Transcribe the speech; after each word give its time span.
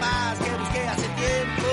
paz 0.00 0.38
que 0.38 0.50
busqué 0.50 0.80
hace 0.88 1.08
tiempo. 1.08 1.68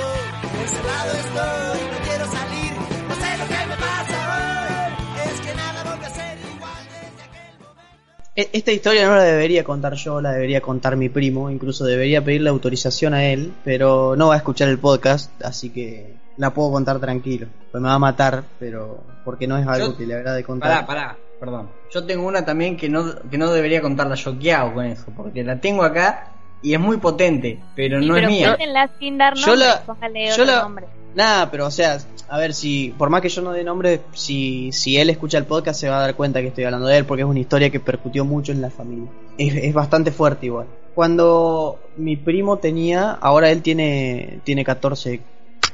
Encerrado 0.61 1.11
estoy, 1.13 1.79
no 1.91 1.97
quiero 2.07 2.25
salir, 2.25 2.73
no 3.09 3.15
sé 3.15 3.37
lo 3.37 3.45
que 3.47 3.65
me 3.67 3.75
pasa 3.75 4.17
hoy. 4.35 5.29
Es 5.31 5.41
que 5.41 5.55
nada 5.55 5.83
vuelve 5.83 6.05
a 6.05 6.09
ser 6.09 6.37
igual 6.55 6.83
desde 6.85 7.23
aquel 7.23 7.59
momento. 7.59 8.49
Esta 8.53 8.71
historia 8.71 9.07
no 9.07 9.15
la 9.15 9.23
debería 9.23 9.63
contar 9.63 9.93
yo, 9.95 10.21
la 10.21 10.31
debería 10.31 10.61
contar 10.61 10.95
mi 10.97 11.09
primo, 11.09 11.49
incluso 11.49 11.85
debería 11.85 12.23
pedirle 12.23 12.49
autorización 12.49 13.13
a 13.13 13.25
él, 13.25 13.53
pero 13.63 14.15
no 14.15 14.27
va 14.27 14.35
a 14.35 14.37
escuchar 14.37 14.67
el 14.69 14.77
podcast, 14.79 15.31
así 15.43 15.69
que 15.69 16.15
la 16.37 16.53
puedo 16.53 16.71
contar 16.71 16.99
tranquilo. 16.99 17.47
Pues 17.71 17.81
me 17.81 17.89
va 17.89 17.95
a 17.95 17.99
matar, 17.99 18.43
pero 18.59 19.03
porque 19.25 19.47
no 19.47 19.57
es 19.57 19.67
algo 19.67 19.87
Yo- 19.87 19.97
que 19.97 20.05
le 20.05 20.15
agrade 20.15 20.43
contar. 20.43 20.85
Pará, 20.85 20.85
pará, 20.85 21.17
perdón. 21.39 21.69
Yo 21.91 22.05
tengo 22.05 22.27
una 22.27 22.45
también 22.45 22.77
que 22.77 22.89
no, 22.89 23.05
que 23.29 23.37
no 23.37 23.51
debería 23.51 23.81
contarla 23.81 24.15
yo. 24.15 24.37
¿Qué 24.37 24.53
hago 24.53 24.75
con 24.75 24.85
eso? 24.85 25.05
Porque 25.15 25.43
la 25.43 25.59
tengo 25.59 25.83
acá 25.83 26.31
y 26.61 26.73
es 26.73 26.79
muy 26.79 26.97
potente, 26.97 27.59
pero 27.75 27.99
Sí, 28.01 28.07
no 28.07 28.13
pero 28.15 28.27
es 28.27 28.33
mía. 28.33 28.57
sin 28.99 29.17
dar 29.17 29.35
Yo 29.35 29.47
nombre, 29.47 29.65
la- 29.67 29.81
póngale 29.85 30.27
yo 30.27 30.33
otro 30.33 30.45
la- 30.45 30.61
nombre. 30.63 30.85
Nada, 31.15 31.49
pero 31.49 31.65
o 31.65 31.71
sea, 31.71 31.97
a 32.29 32.37
ver 32.37 32.53
si, 32.53 32.93
por 32.97 33.09
más 33.09 33.21
que 33.21 33.29
yo 33.29 33.41
no 33.41 33.51
dé 33.51 33.63
nombre, 33.63 34.01
si, 34.13 34.71
si 34.71 34.97
él 34.97 35.09
escucha 35.09 35.37
el 35.39 35.45
podcast 35.45 35.79
se 35.79 35.89
va 35.89 35.97
a 35.97 36.01
dar 36.01 36.15
cuenta 36.15 36.41
que 36.41 36.47
estoy 36.49 36.65
hablando 36.65 36.85
de 36.87 36.97
él, 36.97 37.05
porque 37.05 37.23
es 37.23 37.27
una 37.27 37.39
historia 37.39 37.69
que 37.71 37.79
percutió 37.79 38.23
mucho 38.23 38.51
en 38.51 38.61
la 38.61 38.69
familia. 38.69 39.09
Es, 39.37 39.55
es 39.55 39.73
bastante 39.73 40.11
fuerte 40.11 40.45
igual. 40.45 40.67
Cuando 40.93 41.79
mi 41.95 42.17
primo 42.17 42.57
tenía, 42.57 43.11
ahora 43.11 43.49
él 43.49 43.61
tiene, 43.63 44.41
tiene 44.43 44.63
14, 44.63 45.21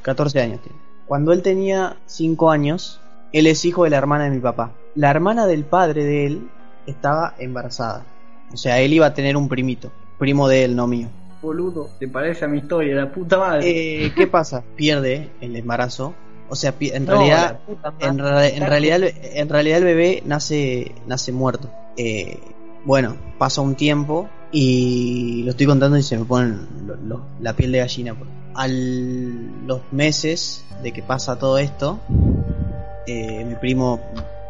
14 0.01 0.39
años. 0.41 0.61
Tiene. 0.61 0.77
Cuando 1.07 1.33
él 1.33 1.41
tenía 1.41 1.97
5 2.05 2.49
años, 2.51 3.01
él 3.33 3.47
es 3.47 3.65
hijo 3.65 3.83
de 3.83 3.89
la 3.89 3.97
hermana 3.97 4.25
de 4.25 4.29
mi 4.29 4.39
papá. 4.39 4.71
La 4.95 5.09
hermana 5.09 5.45
del 5.47 5.63
padre 5.65 6.05
de 6.05 6.25
él 6.27 6.47
estaba 6.85 7.33
embarazada. 7.39 8.05
O 8.53 8.57
sea, 8.57 8.79
él 8.79 8.93
iba 8.93 9.07
a 9.07 9.13
tener 9.13 9.35
un 9.35 9.49
primito. 9.49 9.91
Primo 10.23 10.47
de 10.47 10.63
él, 10.63 10.73
no 10.77 10.87
mío. 10.87 11.09
Boludo, 11.41 11.89
te 11.99 12.07
parece 12.07 12.45
a 12.45 12.47
mi 12.47 12.59
historia, 12.59 12.95
la 12.95 13.11
puta 13.11 13.37
madre. 13.37 14.05
Eh, 14.05 14.13
¿Qué 14.15 14.25
pasa? 14.25 14.63
Pierde 14.77 15.31
el 15.41 15.53
embarazo. 15.57 16.13
O 16.47 16.55
sea, 16.55 16.73
en 16.79 17.03
No, 17.03 17.11
realidad, 17.11 17.59
en, 17.99 18.17
realidad, 18.65 19.03
el- 19.03 19.13
en 19.21 19.49
realidad 19.49 19.79
el 19.79 19.83
bebé 19.83 20.23
nace, 20.25 20.93
nace 21.07 21.33
muerto. 21.33 21.69
Eh, 21.97 22.39
bueno, 22.85 23.17
pasa 23.37 23.59
un 23.59 23.75
tiempo 23.75 24.29
y 24.53 25.43
lo 25.43 25.51
estoy 25.51 25.65
contando 25.65 25.97
y 25.97 26.03
se 26.03 26.17
me 26.17 26.23
pone 26.23 26.55
la 27.41 27.51
piel 27.53 27.73
de 27.73 27.79
gallina. 27.79 28.13
pues. 28.15 28.29
A 28.55 28.67
los 28.69 29.81
meses 29.91 30.63
de 30.81 30.93
que 30.93 31.03
pasa 31.03 31.37
todo 31.37 31.57
esto, 31.57 31.99
eh, 33.07 33.43
mi 33.43 33.55
primo 33.55 33.99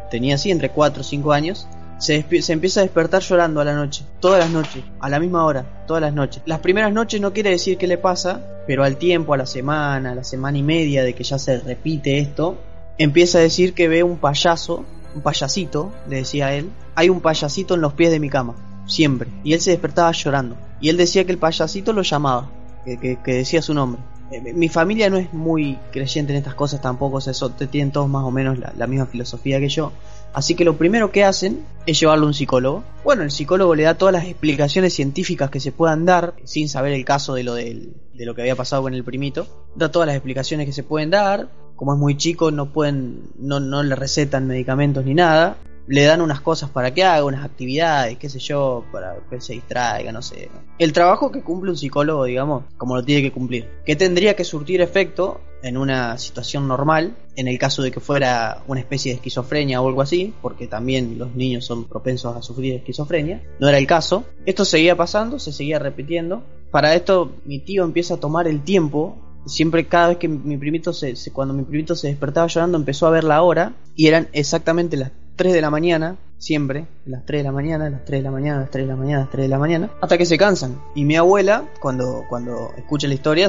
tenía 0.08 0.36
así 0.36 0.52
entre 0.52 0.70
4 0.70 1.00
o 1.00 1.04
5 1.04 1.32
años. 1.32 1.66
Se, 1.98 2.16
empieza 2.16 2.80
a 2.80 2.82
despertar 2.82 3.22
llorando 3.22 3.60
a 3.60 3.64
la 3.64 3.74
noche, 3.74 4.04
todas 4.20 4.40
las 4.40 4.50
noches, 4.50 4.84
a 5.00 5.08
la 5.08 5.20
misma 5.20 5.44
hora, 5.44 5.84
todas 5.86 6.02
las 6.02 6.12
noches. 6.12 6.42
Las 6.44 6.60
primeras 6.60 6.92
noches 6.92 7.20
no 7.20 7.32
quiere 7.32 7.50
decir 7.50 7.78
qué 7.78 7.86
le 7.86 7.98
pasa, 7.98 8.42
pero 8.66 8.84
al 8.84 8.96
tiempo, 8.96 9.34
a 9.34 9.36
la 9.36 9.46
semana, 9.46 10.12
a 10.12 10.14
la 10.14 10.24
semana 10.24 10.58
y 10.58 10.62
media 10.62 11.04
de 11.04 11.14
que 11.14 11.24
ya 11.24 11.38
se 11.38 11.60
repite 11.60 12.18
esto, 12.18 12.58
empieza 12.98 13.38
a 13.38 13.42
decir 13.42 13.74
que 13.74 13.88
ve 13.88 14.02
un 14.02 14.18
payaso, 14.18 14.84
un 15.14 15.22
payasito, 15.22 15.92
le 16.08 16.16
decía 16.16 16.46
a 16.46 16.54
él, 16.54 16.70
hay 16.94 17.08
un 17.08 17.20
payasito 17.20 17.74
en 17.74 17.80
los 17.80 17.94
pies 17.94 18.10
de 18.10 18.20
mi 18.20 18.28
cama, 18.28 18.54
siempre. 18.86 19.30
Y 19.44 19.52
él 19.52 19.60
se 19.60 19.70
despertaba 19.70 20.10
llorando. 20.12 20.56
Y 20.80 20.88
él 20.88 20.96
decía 20.96 21.24
que 21.24 21.32
el 21.32 21.38
payasito 21.38 21.92
lo 21.92 22.02
llamaba, 22.02 22.50
que, 22.84 23.18
decía 23.24 23.62
su 23.62 23.72
nombre. 23.72 24.00
Eh, 24.30 24.52
Mi 24.52 24.68
familia 24.68 25.08
no 25.10 25.16
es 25.16 25.32
muy 25.32 25.78
creyente 25.92 26.32
en 26.32 26.38
estas 26.38 26.54
cosas 26.54 26.80
tampoco, 26.80 27.18
o 27.18 27.20
sea, 27.20 27.32
tienen 27.70 27.92
todos 27.92 28.08
más 28.08 28.24
o 28.24 28.30
menos 28.30 28.58
la 28.58 28.86
misma 28.86 29.06
filosofía 29.06 29.60
que 29.60 29.68
yo. 29.68 29.92
Así 30.34 30.56
que 30.56 30.64
lo 30.64 30.76
primero 30.76 31.12
que 31.12 31.22
hacen 31.22 31.64
es 31.86 32.00
llevarlo 32.00 32.24
a 32.24 32.28
un 32.28 32.34
psicólogo. 32.34 32.82
Bueno, 33.04 33.22
el 33.22 33.30
psicólogo 33.30 33.76
le 33.76 33.84
da 33.84 33.96
todas 33.96 34.12
las 34.12 34.24
explicaciones 34.24 34.92
científicas 34.92 35.48
que 35.48 35.60
se 35.60 35.70
puedan 35.70 36.04
dar, 36.04 36.34
sin 36.42 36.68
saber 36.68 36.92
el 36.92 37.04
caso 37.04 37.34
de 37.34 37.44
lo, 37.44 37.54
de 37.54 37.94
lo 38.12 38.34
que 38.34 38.42
había 38.42 38.56
pasado 38.56 38.82
con 38.82 38.94
el 38.94 39.04
primito. 39.04 39.46
Da 39.76 39.92
todas 39.92 40.08
las 40.08 40.16
explicaciones 40.16 40.66
que 40.66 40.72
se 40.72 40.82
pueden 40.82 41.10
dar. 41.10 41.48
Como 41.76 41.94
es 41.94 42.00
muy 42.00 42.16
chico, 42.16 42.50
no 42.50 42.72
pueden, 42.72 43.30
no, 43.38 43.60
no 43.60 43.84
le 43.84 43.94
recetan 43.94 44.48
medicamentos 44.48 45.04
ni 45.04 45.14
nada. 45.14 45.56
Le 45.86 46.02
dan 46.02 46.20
unas 46.20 46.40
cosas 46.40 46.70
para 46.70 46.92
que 46.92 47.04
haga, 47.04 47.24
unas 47.24 47.44
actividades, 47.44 48.18
qué 48.18 48.28
sé 48.28 48.40
yo, 48.40 48.84
para 48.90 49.16
que 49.30 49.40
se 49.40 49.52
distraiga, 49.52 50.10
no 50.10 50.22
sé. 50.22 50.50
El 50.78 50.92
trabajo 50.92 51.30
que 51.30 51.42
cumple 51.42 51.70
un 51.70 51.76
psicólogo, 51.76 52.24
digamos, 52.24 52.64
como 52.76 52.96
lo 52.96 53.04
tiene 53.04 53.22
que 53.22 53.30
cumplir. 53.30 53.68
Que 53.84 53.94
tendría 53.94 54.34
que 54.34 54.44
surtir 54.44 54.80
efecto 54.80 55.40
en 55.64 55.78
una 55.78 56.18
situación 56.18 56.68
normal, 56.68 57.16
en 57.36 57.48
el 57.48 57.58
caso 57.58 57.82
de 57.82 57.90
que 57.90 57.98
fuera 57.98 58.62
una 58.68 58.80
especie 58.80 59.12
de 59.12 59.16
esquizofrenia 59.16 59.80
o 59.80 59.88
algo 59.88 60.02
así, 60.02 60.34
porque 60.42 60.66
también 60.66 61.18
los 61.18 61.34
niños 61.34 61.64
son 61.64 61.84
propensos 61.84 62.36
a 62.36 62.42
sufrir 62.42 62.74
esquizofrenia. 62.74 63.42
No 63.58 63.68
era 63.68 63.78
el 63.78 63.86
caso. 63.86 64.24
Esto 64.44 64.66
seguía 64.66 64.94
pasando, 64.94 65.38
se 65.38 65.52
seguía 65.52 65.78
repitiendo. 65.78 66.42
Para 66.70 66.94
esto 66.94 67.32
mi 67.46 67.60
tío 67.60 67.82
empieza 67.82 68.14
a 68.14 68.20
tomar 68.20 68.46
el 68.46 68.62
tiempo. 68.62 69.16
Siempre 69.46 69.86
cada 69.86 70.08
vez 70.08 70.18
que 70.18 70.28
mi 70.28 70.58
primito 70.58 70.92
se, 70.92 71.14
cuando 71.32 71.54
mi 71.54 71.64
primito 71.64 71.96
se 71.96 72.08
despertaba 72.08 72.46
llorando 72.46 72.76
empezó 72.76 73.06
a 73.06 73.10
ver 73.10 73.24
la 73.24 73.40
hora 73.40 73.74
y 73.96 74.06
eran 74.06 74.28
exactamente 74.32 74.98
las 74.98 75.12
3 75.36 75.54
de 75.54 75.60
la 75.62 75.70
mañana, 75.70 76.16
siempre, 76.38 76.86
las 77.06 77.24
3 77.24 77.40
de 77.40 77.44
la 77.44 77.52
mañana, 77.52 77.88
las 77.88 78.04
3 78.04 78.20
de 78.20 78.22
la 78.22 78.30
mañana, 78.30 78.60
las 78.60 78.70
3 78.70 78.84
de 78.84 78.88
la 78.88 78.96
mañana, 78.96 79.20
las 79.20 79.30
3 79.30 79.44
de 79.44 79.48
la 79.48 79.58
mañana, 79.58 79.90
hasta 80.00 80.18
que 80.18 80.26
se 80.26 80.38
cansan. 80.38 80.80
Y 80.94 81.04
mi 81.04 81.16
abuela, 81.16 81.64
cuando, 81.80 82.22
cuando 82.28 82.70
escucha 82.76 83.08
la 83.08 83.14
historia, 83.14 83.48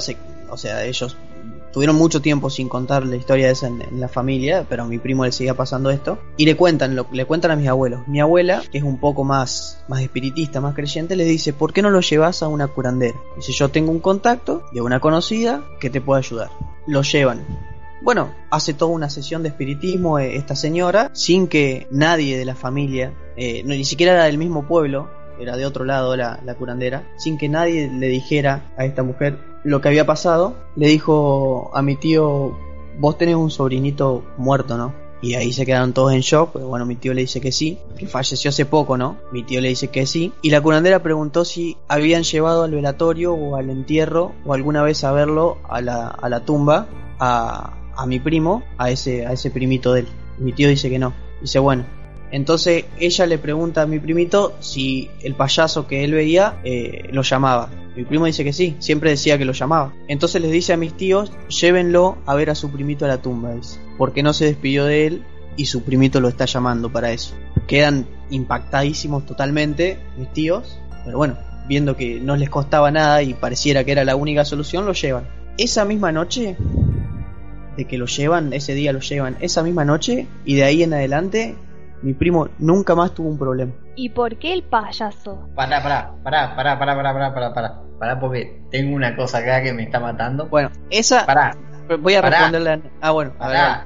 o 0.50 0.58
sea, 0.58 0.84
ellos 0.84 1.16
tuvieron 1.76 1.98
mucho 1.98 2.22
tiempo 2.22 2.50
sin 2.50 2.70
contar 2.70 3.06
la 3.06 3.18
historia 3.18 3.52
esa 3.52 3.68
en, 3.68 4.00
la 4.00 4.08
familia, 4.08 4.66
pero 4.70 4.84
a 4.84 4.86
mi 4.86 4.98
primo 4.98 5.26
le 5.26 5.34
seguía 5.34 5.56
pasando 5.56 5.90
esto. 5.90 6.18
Y 6.38 6.46
le 6.46 6.56
cuentan, 6.56 6.96
le 7.12 7.26
cuentan 7.26 7.52
a 7.52 7.58
mis 7.58 7.68
abuelos. 7.68 8.08
Mi 8.08 8.22
abuela, 8.22 8.64
que 8.72 8.78
es 8.78 8.84
un 8.86 8.98
poco 8.98 9.26
más, 9.26 9.84
más 9.90 10.02
espiritista, 10.02 10.62
más 10.62 10.74
creyente, 10.74 11.18
les 11.18 11.28
dice, 11.28 11.52
¿por 11.52 11.74
qué 11.74 11.82
no 11.82 11.90
lo 11.90 12.00
llevas 12.00 12.42
a 12.42 12.48
una 12.48 12.68
curandera? 12.68 13.18
Dice, 13.36 13.52
yo 13.52 13.68
tengo 13.68 13.92
un 13.92 14.00
contacto 14.00 14.64
de 14.72 14.80
una 14.80 15.02
conocida 15.02 15.66
que 15.82 15.90
te 15.90 16.00
puede 16.00 16.20
ayudar. 16.20 16.50
Lo 16.88 17.02
llevan. 17.02 17.46
Bueno, 18.02 18.34
hace 18.52 18.74
toda 18.74 18.94
una 18.94 19.10
sesión 19.10 19.44
de 19.44 19.50
espiritismo 19.50 20.18
eh, 20.18 20.38
esta 20.38 20.56
señora, 20.56 21.12
sin 21.12 21.50
que 21.50 21.88
nadie 21.92 22.38
de 22.38 22.46
la 22.46 22.56
familia, 22.56 23.14
eh, 23.36 23.64
ni 23.66 23.84
siquiera 23.84 24.14
era 24.14 24.24
del 24.24 24.38
mismo 24.38 24.66
pueblo, 24.66 25.10
era 25.42 25.58
de 25.58 25.66
otro 25.66 25.84
lado 25.84 26.16
la, 26.16 26.40
la 26.46 26.56
curandera, 26.56 27.04
sin 27.18 27.38
que 27.38 27.50
nadie 27.50 27.92
le 27.92 28.08
dijera 28.08 28.72
a 28.78 28.86
esta 28.86 29.04
mujer 29.04 29.55
lo 29.66 29.82
que 29.82 29.88
había 29.88 30.06
pasado, 30.06 30.56
le 30.76 30.88
dijo 30.88 31.72
a 31.74 31.82
mi 31.82 31.96
tío, 31.96 32.56
vos 33.00 33.18
tenés 33.18 33.36
un 33.36 33.50
sobrinito 33.50 34.24
muerto, 34.38 34.78
¿no? 34.78 34.94
Y 35.24 35.34
ahí 35.34 35.52
se 35.54 35.66
quedaron 35.66 35.92
todos 35.92 36.14
en 36.14 36.22
shock, 36.22 36.52
pero 36.54 36.68
bueno, 36.68 36.86
mi 36.86 36.96
tío 36.96 37.16
le 37.16 37.22
dice 37.22 37.42
que 37.42 37.52
sí, 37.52 37.80
que 37.98 38.06
falleció 38.06 38.50
hace 38.50 38.68
poco, 38.68 38.96
¿no? 38.96 39.18
Mi 39.32 39.42
tío 39.42 39.60
le 39.62 39.70
dice 39.70 39.88
que 39.88 40.06
sí. 40.06 40.34
Y 40.44 40.52
la 40.52 40.62
curandera 40.62 41.02
preguntó 41.02 41.46
si 41.46 41.78
habían 41.88 42.22
llevado 42.22 42.64
al 42.64 42.72
velatorio 42.72 43.34
o 43.34 43.56
al 43.56 43.72
entierro 43.72 44.34
o 44.46 44.54
alguna 44.54 44.84
vez 44.84 45.04
a 45.04 45.12
verlo 45.12 45.58
a 45.68 45.82
la, 45.82 46.10
a 46.10 46.30
la 46.30 46.46
tumba 46.46 46.88
a, 47.20 47.74
a 47.96 48.06
mi 48.06 48.20
primo, 48.20 48.62
a 48.78 48.92
ese, 48.92 49.26
a 49.26 49.32
ese 49.32 49.50
primito 49.50 49.94
de 49.94 50.02
él. 50.02 50.08
Mi 50.38 50.54
tío 50.54 50.70
dice 50.70 50.92
que 50.92 51.00
no. 51.00 51.14
Dice, 51.42 51.58
bueno. 51.58 51.86
Entonces 52.36 52.84
ella 53.00 53.26
le 53.28 53.38
pregunta 53.38 53.84
a 53.84 53.86
mi 53.86 53.98
primito 53.98 54.58
si 54.60 55.10
el 55.22 55.36
payaso 55.36 55.88
que 55.88 56.04
él 56.04 56.12
veía 56.12 56.60
eh, 56.66 57.08
lo 57.14 57.22
llamaba. 57.22 57.70
Mi 57.96 58.04
primo 58.04 58.26
dice 58.26 58.44
que 58.44 58.52
sí, 58.52 58.76
siempre 58.80 59.12
decía 59.12 59.38
que 59.38 59.46
lo 59.46 59.54
llamaba. 59.54 59.94
Entonces 60.10 60.42
les 60.42 60.52
dice 60.52 60.74
a 60.74 60.78
mis 60.78 60.98
tíos, 60.98 61.32
llévenlo 61.48 62.18
a 62.26 62.36
ver 62.36 62.50
a 62.50 62.56
su 62.56 62.72
primito 62.72 63.06
a 63.06 63.08
la 63.08 63.22
tumba, 63.22 63.54
dice, 63.54 63.80
porque 63.98 64.22
no 64.22 64.34
se 64.34 64.44
despidió 64.44 64.84
de 64.84 65.08
él 65.08 65.24
y 65.56 65.68
su 65.68 65.84
primito 65.84 66.20
lo 66.20 66.28
está 66.28 66.44
llamando 66.44 66.92
para 66.92 67.14
eso. 67.14 67.34
Quedan 67.68 68.06
impactadísimos 68.30 69.26
totalmente 69.26 69.98
mis 70.18 70.34
tíos, 70.34 70.78
pero 71.06 71.18
bueno, 71.18 71.38
viendo 71.70 71.96
que 71.96 72.20
no 72.20 72.36
les 72.36 72.50
costaba 72.50 72.92
nada 72.92 73.24
y 73.24 73.34
pareciera 73.34 73.86
que 73.86 73.94
era 73.94 74.04
la 74.04 74.18
única 74.18 74.44
solución, 74.44 74.86
lo 74.86 74.92
llevan. 74.92 75.26
Esa 75.58 75.86
misma 75.86 76.12
noche, 76.12 76.58
de 77.78 77.86
que 77.86 77.98
lo 77.98 78.08
llevan, 78.08 78.52
ese 78.52 78.74
día 78.74 78.92
lo 78.92 79.00
llevan, 79.00 79.38
esa 79.40 79.64
misma 79.64 79.86
noche 79.86 80.28
y 80.44 80.56
de 80.56 80.66
ahí 80.66 80.84
en 80.84 80.94
adelante, 80.94 81.56
mi 82.06 82.14
primo 82.14 82.48
nunca 82.60 82.94
más 82.94 83.16
tuvo 83.16 83.30
un 83.30 83.38
problema. 83.40 83.74
¿Y 83.96 84.10
por 84.10 84.38
qué 84.38 84.54
el 84.54 84.62
payaso? 84.62 85.50
Pará, 85.56 85.82
pará, 85.82 86.12
pará, 86.24 86.56
pará, 86.56 86.78
pará, 86.78 86.96
pará, 86.96 87.14
pará, 87.14 87.34
pará, 87.34 87.54
pará, 87.54 87.82
pará, 88.00 88.20
porque 88.20 88.62
tengo 88.70 88.96
una 88.96 89.16
cosa 89.16 89.40
acá 89.40 89.64
que 89.64 89.74
me 89.74 89.84
está 89.84 90.00
matando. 90.00 90.48
Bueno, 90.48 90.70
esa... 90.92 91.26
Pará, 91.26 91.58
voy 92.00 92.14
a 92.14 92.22
pará. 92.22 92.38
responderle 92.38 92.70
a... 92.70 92.80
Ah, 93.02 93.10
bueno, 93.12 93.34
a 93.40 93.48
ver, 93.48 93.58
pará. 93.58 93.86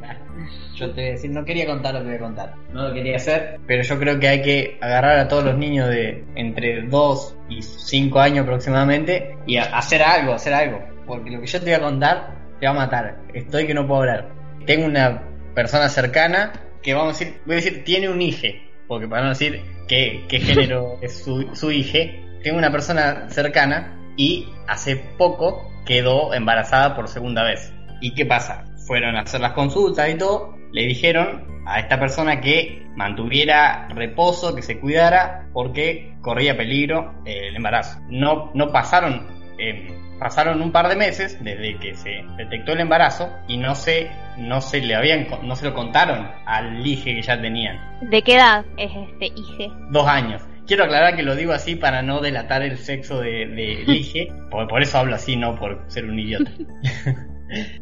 Pará. 0.00 0.18
Yo 0.76 0.90
te 0.92 1.00
voy 1.00 1.08
a 1.10 1.12
decir, 1.12 1.30
no 1.32 1.44
quería 1.44 1.66
contar 1.66 1.94
lo 1.94 2.00
que 2.00 2.06
voy 2.06 2.14
a 2.14 2.20
contar. 2.20 2.54
No 2.72 2.88
lo 2.88 2.94
quería 2.94 3.16
hacer, 3.16 3.60
pero 3.66 3.82
yo 3.82 3.98
creo 3.98 4.18
que 4.18 4.28
hay 4.28 4.42
que 4.42 4.78
agarrar 4.80 5.18
a 5.18 5.28
todos 5.28 5.44
los 5.44 5.56
niños 5.58 5.88
de 5.88 6.24
entre 6.34 6.82
2 6.82 7.36
y 7.50 7.62
5 7.62 8.18
años 8.18 8.44
aproximadamente 8.44 9.36
y 9.46 9.58
hacer 9.58 10.02
algo, 10.02 10.32
hacer 10.32 10.54
algo. 10.54 10.80
Porque 11.06 11.30
lo 11.30 11.40
que 11.40 11.46
yo 11.46 11.58
te 11.58 11.66
voy 11.66 11.74
a 11.74 11.80
contar 11.80 12.34
te 12.58 12.66
va 12.66 12.72
a 12.72 12.76
matar. 12.76 13.18
Estoy 13.34 13.66
que 13.66 13.74
no 13.74 13.86
puedo 13.86 14.00
hablar. 14.00 14.28
Tengo 14.64 14.86
una 14.86 15.22
persona 15.54 15.88
cercana 15.88 16.52
que 16.82 16.94
vamos 16.94 17.16
a 17.16 17.18
decir, 17.18 17.40
voy 17.46 17.54
a 17.54 17.56
decir, 17.56 17.84
tiene 17.84 18.08
un 18.08 18.20
hije. 18.20 18.68
Porque 18.88 19.08
para 19.08 19.22
no 19.22 19.28
decir 19.30 19.62
qué, 19.88 20.24
qué 20.28 20.40
género 20.40 20.98
es 21.02 21.22
su, 21.24 21.48
su 21.54 21.70
hije, 21.70 22.22
tengo 22.42 22.58
una 22.58 22.70
persona 22.70 23.30
cercana 23.30 23.98
y 24.16 24.48
hace 24.68 24.96
poco 24.96 25.70
quedó 25.86 26.34
embarazada 26.34 26.94
por 26.94 27.08
segunda 27.08 27.44
vez. 27.44 27.72
¿Y 28.00 28.14
qué 28.14 28.26
pasa? 28.26 28.64
Fueron 28.86 29.16
a 29.16 29.20
hacer 29.20 29.40
las 29.40 29.52
consultas 29.52 30.10
y 30.10 30.18
todo, 30.18 30.56
le 30.72 30.86
dijeron 30.86 31.62
a 31.66 31.78
esta 31.78 31.98
persona 31.98 32.40
que 32.40 32.86
mantuviera 32.96 33.88
reposo, 33.88 34.54
que 34.54 34.62
se 34.62 34.80
cuidara, 34.80 35.48
porque 35.52 36.16
corría 36.20 36.56
peligro 36.56 37.14
eh, 37.24 37.48
el 37.48 37.56
embarazo. 37.56 38.00
No, 38.08 38.50
no 38.54 38.72
pasaron 38.72 39.41
eh, 39.70 39.94
pasaron 40.18 40.60
un 40.60 40.72
par 40.72 40.88
de 40.88 40.96
meses 40.96 41.38
desde 41.42 41.78
que 41.78 41.94
se 41.94 42.24
detectó 42.36 42.72
el 42.72 42.80
embarazo 42.80 43.30
y 43.48 43.56
no 43.56 43.74
se, 43.74 44.10
no 44.36 44.60
se 44.60 44.80
le 44.80 44.94
habían, 44.94 45.26
no 45.42 45.56
se 45.56 45.66
lo 45.66 45.74
contaron 45.74 46.28
al 46.46 46.86
hije 46.86 47.14
que 47.14 47.22
ya 47.22 47.40
tenían. 47.40 47.78
¿De 48.02 48.22
qué 48.22 48.36
edad 48.36 48.64
es 48.76 48.90
este 48.90 49.26
hije? 49.26 49.70
Dos 49.90 50.06
años. 50.06 50.42
Quiero 50.66 50.84
aclarar 50.84 51.16
que 51.16 51.22
lo 51.22 51.34
digo 51.34 51.52
así 51.52 51.74
para 51.74 52.02
no 52.02 52.20
delatar 52.20 52.62
el 52.62 52.78
sexo 52.78 53.20
de, 53.20 53.46
de 53.46 53.82
hije, 53.92 54.32
por, 54.50 54.68
por 54.68 54.82
eso 54.82 54.98
hablo 54.98 55.14
así, 55.14 55.36
no 55.36 55.56
por 55.56 55.84
ser 55.88 56.04
un 56.04 56.18
idiota. 56.18 56.50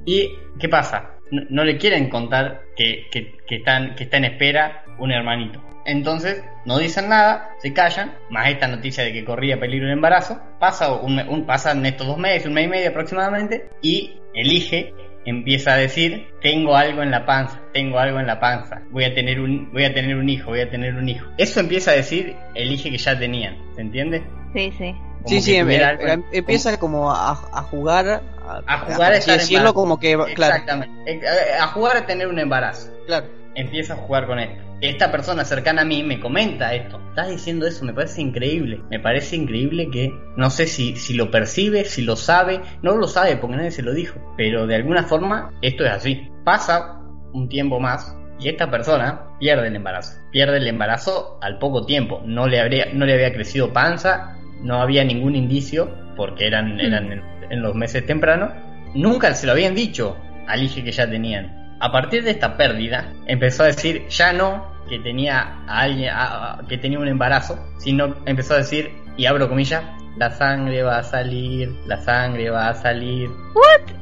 ¿Y 0.04 0.30
qué 0.58 0.68
pasa? 0.68 1.16
No, 1.30 1.64
le 1.64 1.76
quieren 1.78 2.08
contar 2.08 2.62
que, 2.76 3.06
que, 3.10 3.36
están, 3.56 3.94
está 3.98 4.16
en 4.16 4.24
espera 4.24 4.84
un 4.98 5.12
hermanito. 5.12 5.62
Entonces, 5.86 6.44
no 6.66 6.78
dicen 6.78 7.08
nada, 7.08 7.50
se 7.58 7.72
callan, 7.72 8.12
más 8.30 8.48
esta 8.50 8.68
noticia 8.68 9.02
de 9.04 9.12
que 9.12 9.24
corría 9.24 9.58
peligro 9.58 9.86
el 9.86 9.92
embarazo. 9.92 10.40
Pasa 10.58 10.92
un, 10.92 11.18
un- 11.28 11.46
pasan 11.46 11.86
estos 11.86 12.06
dos 12.06 12.18
meses, 12.18 12.46
un 12.46 12.52
mes 12.54 12.66
y 12.66 12.68
medio 12.68 12.90
aproximadamente, 12.90 13.68
y 13.80 14.16
elige 14.34 14.92
empieza 15.24 15.74
a 15.74 15.76
decir 15.76 16.28
tengo 16.40 16.74
algo 16.76 17.02
en 17.02 17.10
la 17.10 17.26
panza 17.26 17.60
tengo 17.74 17.98
algo 17.98 18.18
en 18.20 18.26
la 18.26 18.40
panza 18.40 18.80
voy 18.90 19.04
a 19.04 19.14
tener 19.14 19.38
un 19.38 19.70
voy 19.70 19.84
a 19.84 19.92
tener 19.92 20.16
un 20.16 20.30
hijo 20.30 20.48
voy 20.48 20.60
a 20.60 20.70
tener 20.70 20.94
un 20.94 21.06
hijo 21.10 21.26
eso 21.36 21.60
empieza 21.60 21.90
a 21.90 21.94
decir 21.94 22.34
elige 22.54 22.90
que 22.90 22.96
ya 22.96 23.18
tenían 23.18 23.54
¿se 23.74 23.82
entiende? 23.82 24.22
Sí, 24.54 24.72
sí. 24.78 24.94
Sí, 25.26 25.40
sí, 25.40 25.56
em- 25.56 25.70
em- 25.70 25.82
algo- 25.84 26.06
em- 26.06 26.24
empieza 26.32 26.78
como 26.78 27.10
a, 27.12 27.30
a 27.32 27.62
jugar, 27.62 28.22
a, 28.46 28.62
A 28.66 28.78
jugar 28.80 29.12
a 29.12 29.16
estar 29.16 29.38
decirlo, 29.38 29.74
como 29.74 29.98
que, 30.00 30.12
claro, 30.34 30.54
exactamente 30.54 31.12
Eh, 31.12 31.20
a 31.60 31.66
jugar 31.68 31.96
a 31.98 32.06
tener 32.06 32.26
un 32.28 32.38
embarazo 32.38 32.90
claro. 33.06 33.26
empieza 33.54 33.94
a 33.94 33.96
jugar 33.96 34.26
con 34.26 34.38
esto. 34.38 34.62
Esta 34.80 35.12
persona 35.12 35.44
cercana 35.44 35.82
a 35.82 35.84
mí 35.84 36.02
me 36.02 36.18
comenta 36.20 36.72
esto. 36.74 36.98
Estás 37.10 37.28
diciendo 37.28 37.66
eso, 37.66 37.84
me 37.84 37.92
parece 37.92 38.22
increíble. 38.22 38.80
Me 38.90 38.98
parece 38.98 39.36
increíble 39.36 39.90
que 39.92 40.10
no 40.36 40.48
sé 40.48 40.66
si, 40.66 40.96
si 40.96 41.12
lo 41.12 41.30
percibe, 41.30 41.84
si 41.84 42.00
lo 42.00 42.16
sabe. 42.16 42.62
No 42.80 42.96
lo 42.96 43.06
sabe 43.06 43.36
porque 43.36 43.56
nadie 43.56 43.72
se 43.72 43.82
lo 43.82 43.92
dijo. 43.92 44.18
Pero 44.38 44.66
de 44.66 44.76
alguna 44.76 45.02
forma 45.02 45.52
esto 45.60 45.84
es 45.84 45.90
así. 45.90 46.30
Pasa 46.46 46.98
un 47.34 47.50
tiempo 47.50 47.78
más 47.78 48.16
y 48.38 48.48
esta 48.48 48.70
persona 48.70 49.36
pierde 49.38 49.68
el 49.68 49.76
embarazo. 49.76 50.14
Pierde 50.32 50.56
el 50.56 50.66
embarazo 50.66 51.38
al 51.42 51.58
poco 51.58 51.84
tiempo. 51.84 52.22
No 52.24 52.46
le, 52.46 52.58
habría, 52.58 52.86
no 52.94 53.04
le 53.04 53.12
había 53.12 53.34
crecido 53.34 53.74
panza, 53.74 54.38
no 54.62 54.80
había 54.80 55.04
ningún 55.04 55.36
indicio 55.36 55.90
porque 56.16 56.46
eran, 56.46 56.78
eran 56.80 57.12
en, 57.12 57.22
en 57.50 57.62
los 57.62 57.74
meses 57.74 58.04
tempranos. 58.06 58.50
Nunca 58.94 59.34
se 59.34 59.46
lo 59.46 59.52
habían 59.52 59.74
dicho 59.74 60.16
al 60.48 60.62
hijo 60.62 60.82
que 60.84 60.92
ya 60.92 61.08
tenían. 61.08 61.76
A 61.80 61.90
partir 61.92 62.22
de 62.24 62.32
esta 62.32 62.56
pérdida, 62.56 63.12
empezó 63.26 63.62
a 63.62 63.66
decir 63.66 64.06
ya 64.08 64.32
no 64.32 64.68
que 64.88 64.98
tenía 64.98 65.62
a 65.66 65.80
alguien 65.80 66.10
a- 66.10 66.54
a- 66.54 66.66
que 66.68 66.76
tenía 66.76 66.98
un 66.98 67.08
embarazo, 67.08 67.58
sino 67.78 68.16
empezó 68.26 68.54
a 68.54 68.58
decir 68.58 68.90
y 69.16 69.26
abro 69.26 69.48
comillas, 69.48 69.82
la 70.16 70.30
sangre 70.30 70.82
va 70.82 70.98
a 70.98 71.02
salir, 71.02 71.70
la 71.86 71.96
sangre 71.98 72.50
va 72.50 72.68
a 72.68 72.74
salir. 72.74 73.30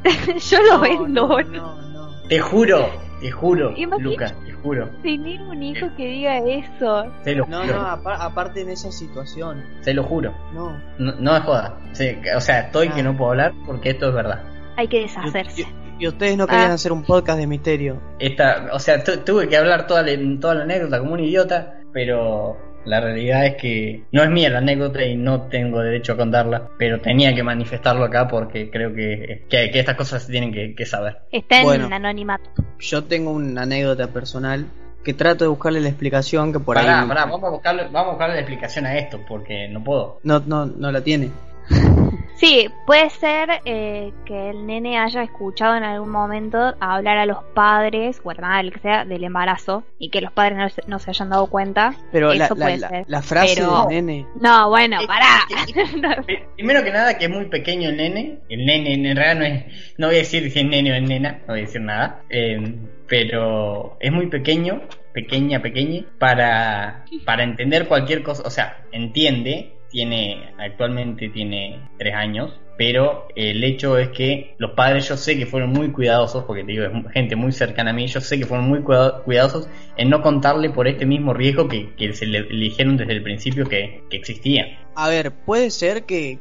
Yo 0.50 0.58
lo 0.62 0.80
vendo. 0.80 1.28
No, 1.28 1.42
no, 1.42 1.88
no. 1.92 2.28
Te 2.28 2.38
juro, 2.40 2.90
te 3.20 3.30
juro, 3.30 3.74
Lucas, 3.98 4.34
te 4.44 4.52
juro, 4.52 4.88
Tener 5.02 5.40
un 5.42 5.62
hijo 5.62 5.86
que 5.96 6.06
diga 6.06 6.38
eso. 6.38 7.04
te 7.24 7.34
lo 7.34 7.46
No, 7.46 7.62
juro, 7.62 7.74
no, 7.74 7.86
apa- 7.86 8.16
aparte 8.24 8.60
en 8.62 8.70
esa 8.70 8.90
situación. 8.92 9.64
te 9.82 9.92
lo 9.94 10.04
juro. 10.04 10.32
No. 10.52 10.70
No, 10.98 11.12
no 11.18 11.32
me 11.32 11.40
jodas. 11.40 11.72
Sí, 11.92 12.16
o 12.36 12.40
sea, 12.40 12.60
estoy 12.60 12.88
que 12.90 13.00
Ah. 13.00 13.04
no 13.04 13.16
puedo 13.16 13.30
hablar 13.32 13.52
porque 13.66 13.90
esto 13.90 14.08
es 14.08 14.14
verdad. 14.14 14.42
Hay 14.76 14.86
que 14.88 14.98
Y, 14.98 15.02
deshacerse. 15.02 15.62
y- 15.98 16.04
y 16.04 16.08
ustedes 16.08 16.36
no 16.36 16.46
querían 16.46 16.70
Ah. 16.70 16.74
hacer 16.74 16.92
un 16.92 17.02
podcast 17.04 17.38
de 17.40 17.46
misterio. 17.48 18.00
Esta, 18.20 18.68
o 18.72 18.78
sea, 18.78 19.02
tu- 19.02 19.16
tuve 19.24 19.48
que 19.48 19.56
hablar 19.56 19.86
toda 19.88 20.02
la, 20.02 20.12
toda 20.40 20.54
la 20.54 20.62
anécdota 20.62 21.00
como 21.00 21.14
un 21.14 21.20
idiota, 21.20 21.80
pero 21.92 22.56
la 22.88 23.00
realidad 23.00 23.46
es 23.46 23.56
que 23.56 24.02
no 24.12 24.22
es 24.22 24.30
mía 24.30 24.50
la 24.50 24.58
anécdota 24.58 25.04
y 25.04 25.16
no 25.16 25.42
tengo 25.42 25.80
derecho 25.80 26.14
a 26.14 26.16
contarla, 26.16 26.68
pero 26.78 27.00
tenía 27.00 27.34
que 27.34 27.42
manifestarlo 27.42 28.04
acá 28.04 28.26
porque 28.26 28.70
creo 28.70 28.94
que, 28.94 29.44
que, 29.48 29.70
que 29.70 29.78
estas 29.78 29.96
cosas 29.96 30.22
se 30.22 30.32
tienen 30.32 30.52
que, 30.52 30.74
que 30.74 30.86
saber. 30.86 31.18
Está 31.30 31.58
en 31.58 31.64
Bueno. 31.64 31.88
anonimato. 31.92 32.50
Yo 32.78 33.04
tengo 33.04 33.30
una 33.32 33.62
anécdota 33.62 34.08
personal 34.08 34.66
que 35.04 35.14
trato 35.14 35.44
de 35.44 35.48
buscarle 35.48 35.80
la 35.80 35.88
explicación 35.88 36.52
que 36.52 36.60
por 36.60 36.74
Pará, 36.76 37.02
ahí 37.02 37.08
pará, 37.08 37.24
vamos 37.26 37.44
a, 37.44 37.50
buscarle, 37.50 37.84
vamos 37.84 38.08
a 38.08 38.10
buscarle 38.10 38.34
la 38.34 38.40
explicación 38.40 38.86
a 38.86 38.96
esto 38.98 39.20
porque 39.28 39.68
no 39.68 39.82
puedo. 39.84 40.20
no, 40.24 40.40
no, 40.46 40.66
no 40.66 40.90
la 40.90 41.00
tiene. 41.02 41.30
Sí, 42.38 42.68
puede 42.86 43.10
ser 43.10 43.48
eh, 43.64 44.12
que 44.24 44.50
el 44.50 44.64
nene 44.64 44.96
haya 44.98 45.22
escuchado 45.24 45.74
en 45.76 45.82
algún 45.82 46.10
momento 46.10 46.72
hablar 46.78 47.18
a 47.18 47.26
los 47.26 47.38
padres, 47.54 48.20
o 48.22 48.30
a 48.30 48.34
la 48.34 48.40
madre, 48.42 48.70
que 48.70 48.78
sea, 48.78 49.04
del 49.04 49.24
embarazo, 49.24 49.82
y 49.98 50.10
que 50.10 50.20
los 50.20 50.30
padres 50.30 50.56
no, 50.56 50.68
se- 50.68 50.82
no 50.86 50.98
se 51.00 51.10
hayan 51.10 51.30
dado 51.30 51.48
cuenta. 51.48 51.94
Pero 52.12 52.32
la, 52.32 52.44
Eso 52.44 52.54
la, 52.54 52.64
puede 52.66 52.78
la- 52.78 52.88
ser. 52.90 53.04
la 53.08 53.22
frase 53.22 53.54
Pero- 53.56 53.86
del 53.88 54.06
nene. 54.06 54.26
No, 54.40 54.68
bueno, 54.68 54.98
pará. 55.08 55.40
eh, 56.28 56.46
Primero 56.54 56.84
que 56.84 56.92
nada 56.92 57.18
que 57.18 57.24
es 57.24 57.30
muy 57.30 57.46
pequeño 57.46 57.88
el 57.90 57.96
nene, 57.96 58.38
el 58.48 58.64
nene 58.64 58.94
en 58.94 59.16
realidad 59.16 59.34
no 59.36 59.44
es, 59.44 59.94
no 59.98 60.06
voy 60.06 60.16
a 60.16 60.18
decir 60.20 60.48
si 60.52 60.60
es 60.60 60.64
nene 60.66 60.92
o 60.92 60.94
es 60.94 61.02
nena, 61.02 61.32
no 61.40 61.46
voy 61.54 61.58
a 61.58 61.62
decir 61.62 61.80
nada, 61.80 62.22
eh, 62.30 62.74
pero 63.08 63.96
es 63.98 64.12
muy 64.12 64.26
pequeño, 64.28 64.82
pequeña, 65.12 65.60
pequeña, 65.60 66.04
para, 66.20 67.04
para 67.24 67.42
entender 67.42 67.88
cualquier 67.88 68.22
cosa, 68.22 68.42
o 68.46 68.50
sea, 68.50 68.84
entiende, 68.92 69.72
tiene, 69.90 70.52
actualmente 70.58 71.28
tiene 71.28 71.80
tres 71.98 72.14
años, 72.14 72.52
pero 72.76 73.26
el 73.34 73.64
hecho 73.64 73.98
es 73.98 74.10
que 74.10 74.54
los 74.58 74.72
padres 74.72 75.08
yo 75.08 75.16
sé 75.16 75.36
que 75.36 75.46
fueron 75.46 75.70
muy 75.70 75.90
cuidadosos, 75.90 76.44
porque 76.44 76.62
te 76.62 76.72
digo, 76.72 76.84
es 76.84 77.12
gente 77.12 77.34
muy 77.34 77.52
cercana 77.52 77.90
a 77.90 77.92
mí, 77.92 78.06
yo 78.06 78.20
sé 78.20 78.38
que 78.38 78.46
fueron 78.46 78.68
muy 78.68 78.80
cuida- 78.80 79.22
cuidadosos 79.24 79.68
en 79.96 80.10
no 80.10 80.22
contarle 80.22 80.70
por 80.70 80.86
este 80.86 81.04
mismo 81.04 81.34
riesgo 81.34 81.68
que, 81.68 81.92
se 82.12 82.26
le, 82.26 82.44
dijeron 82.44 82.96
desde 82.96 83.14
el 83.14 83.22
principio 83.22 83.66
que, 83.66 84.02
existía. 84.10 84.78
A 84.94 85.08
ver, 85.08 85.32
puede 85.32 85.70
ser 85.70 86.04
que 86.04 86.38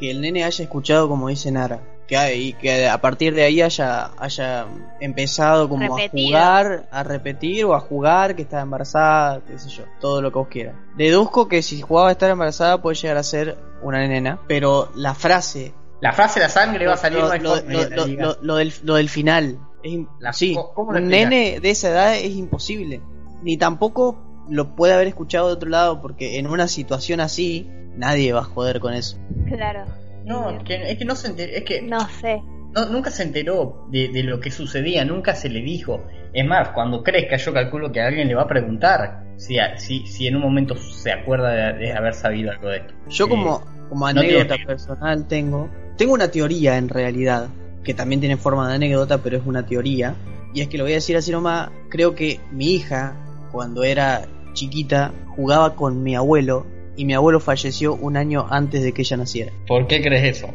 el 0.00 0.20
nene 0.20 0.44
haya 0.44 0.64
escuchado 0.64 1.08
como 1.08 1.28
dice 1.28 1.50
Nara. 1.50 1.80
Que, 2.10 2.16
hay- 2.16 2.48
y 2.48 2.52
que 2.54 2.88
a 2.88 3.00
partir 3.00 3.34
de 3.36 3.44
ahí 3.44 3.62
haya, 3.62 4.10
haya 4.18 4.66
empezado 5.00 5.68
como 5.68 5.96
Repetido. 5.96 6.36
a 6.36 6.40
jugar, 6.40 6.88
a 6.90 7.02
repetir 7.04 7.64
o 7.64 7.72
a 7.74 7.78
jugar 7.78 8.34
que 8.34 8.42
estaba 8.42 8.62
embarazada, 8.64 9.40
qué 9.46 9.56
sé 9.58 9.68
yo, 9.70 9.84
todo 10.00 10.20
lo 10.20 10.32
que 10.32 10.38
vos 10.38 10.48
quieras. 10.48 10.74
Deduzco 10.96 11.46
que 11.46 11.62
si 11.62 11.80
jugaba 11.80 12.08
a 12.08 12.12
estar 12.12 12.28
embarazada 12.28 12.82
puede 12.82 12.96
llegar 12.96 13.16
a 13.16 13.22
ser 13.22 13.56
una 13.82 14.06
nena, 14.08 14.40
pero 14.48 14.90
la 14.96 15.14
frase, 15.14 15.72
La 16.00 16.12
frase 16.12 16.40
la 16.40 16.48
sangre 16.48 16.84
va 16.88 16.94
a 16.94 16.96
salir 16.96 17.20
lo, 17.20 17.28
lo- 17.28 18.36
lo- 18.42 18.56
del, 18.56 18.72
lo 18.82 18.94
del 18.96 19.08
final, 19.08 19.58
es 19.84 20.00
La- 20.18 20.32
sí, 20.32 20.56
¿cómo 20.74 20.92
lo 20.92 20.98
un 20.98 21.06
nene 21.08 21.60
de 21.60 21.70
esa 21.70 21.90
edad 21.90 22.16
es 22.16 22.32
imposible. 22.34 23.00
Ni 23.44 23.56
tampoco 23.56 24.18
lo 24.48 24.74
puede 24.74 24.94
haber 24.94 25.06
escuchado 25.06 25.46
de 25.46 25.52
otro 25.54 25.68
lado 25.70 26.02
porque 26.02 26.40
en 26.40 26.48
una 26.48 26.66
situación 26.66 27.20
así 27.20 27.70
nadie 27.96 28.32
va 28.32 28.40
a 28.40 28.44
joder 28.44 28.80
con 28.80 28.94
eso. 28.94 29.16
claro. 29.46 29.84
No, 30.30 30.50
es 30.50 30.62
que, 30.64 30.90
es 30.90 30.98
que 30.98 31.04
no 31.04 31.14
se 31.16 31.28
enteró, 31.28 31.52
es 31.52 31.64
que 31.64 31.82
No 31.82 32.00
sé. 32.08 32.42
no- 32.74 32.86
nunca 32.86 33.10
se 33.10 33.22
enteró 33.24 33.86
de, 33.90 34.08
de 34.08 34.22
lo 34.22 34.40
que 34.40 34.50
sucedía, 34.50 35.04
nunca 35.04 35.34
se 35.34 35.48
le 35.48 35.60
dijo. 35.60 36.04
Es 36.32 36.46
más, 36.46 36.68
cuando 36.70 37.02
crezca 37.02 37.36
yo 37.36 37.52
calculo 37.52 37.90
que 37.92 38.00
alguien 38.00 38.28
le 38.28 38.34
va 38.34 38.42
a 38.42 38.48
preguntar 38.48 39.24
si, 39.36 39.58
a- 39.58 39.76
si, 39.78 40.06
si 40.06 40.26
en 40.26 40.36
un 40.36 40.42
momento 40.42 40.76
se 40.76 41.12
acuerda 41.12 41.50
de, 41.50 41.78
de 41.78 41.92
haber 41.92 42.14
sabido 42.14 42.50
algo 42.52 42.68
de 42.68 42.76
esto. 42.78 42.94
Yo 43.08 43.24
Eh, 43.26 43.28
como, 43.28 44.06
anécdota 44.06 44.56
personal 44.64 45.26
tengo, 45.26 45.68
tengo 45.96 46.14
una 46.14 46.28
teoría 46.30 46.76
en 46.78 46.88
realidad, 46.88 47.48
que 47.82 47.92
también 47.94 48.20
tiene 48.20 48.36
forma 48.36 48.68
de 48.68 48.74
anécdota, 48.76 49.18
pero 49.18 49.36
es 49.38 49.42
una 49.46 49.66
teoría, 49.66 50.14
y 50.54 50.60
es 50.60 50.68
que 50.68 50.78
lo 50.78 50.84
voy 50.84 50.92
a 50.92 50.96
decir 50.96 51.16
así 51.16 51.32
nomás, 51.32 51.70
creo 51.88 52.14
que 52.14 52.38
mi 52.52 52.74
hija, 52.74 53.16
cuando 53.50 53.82
era 53.82 54.22
chiquita, 54.52 55.12
jugaba 55.34 55.74
con 55.74 56.02
mi 56.02 56.14
abuelo, 56.14 56.66
y 56.96 57.04
mi 57.04 57.14
abuelo 57.14 57.40
falleció 57.40 57.94
un 57.94 58.16
año 58.16 58.46
antes 58.50 58.82
de 58.82 58.92
que 58.92 59.02
ella 59.02 59.16
naciera. 59.16 59.52
¿Por 59.66 59.86
qué 59.86 60.02
crees 60.02 60.38
eso? 60.38 60.48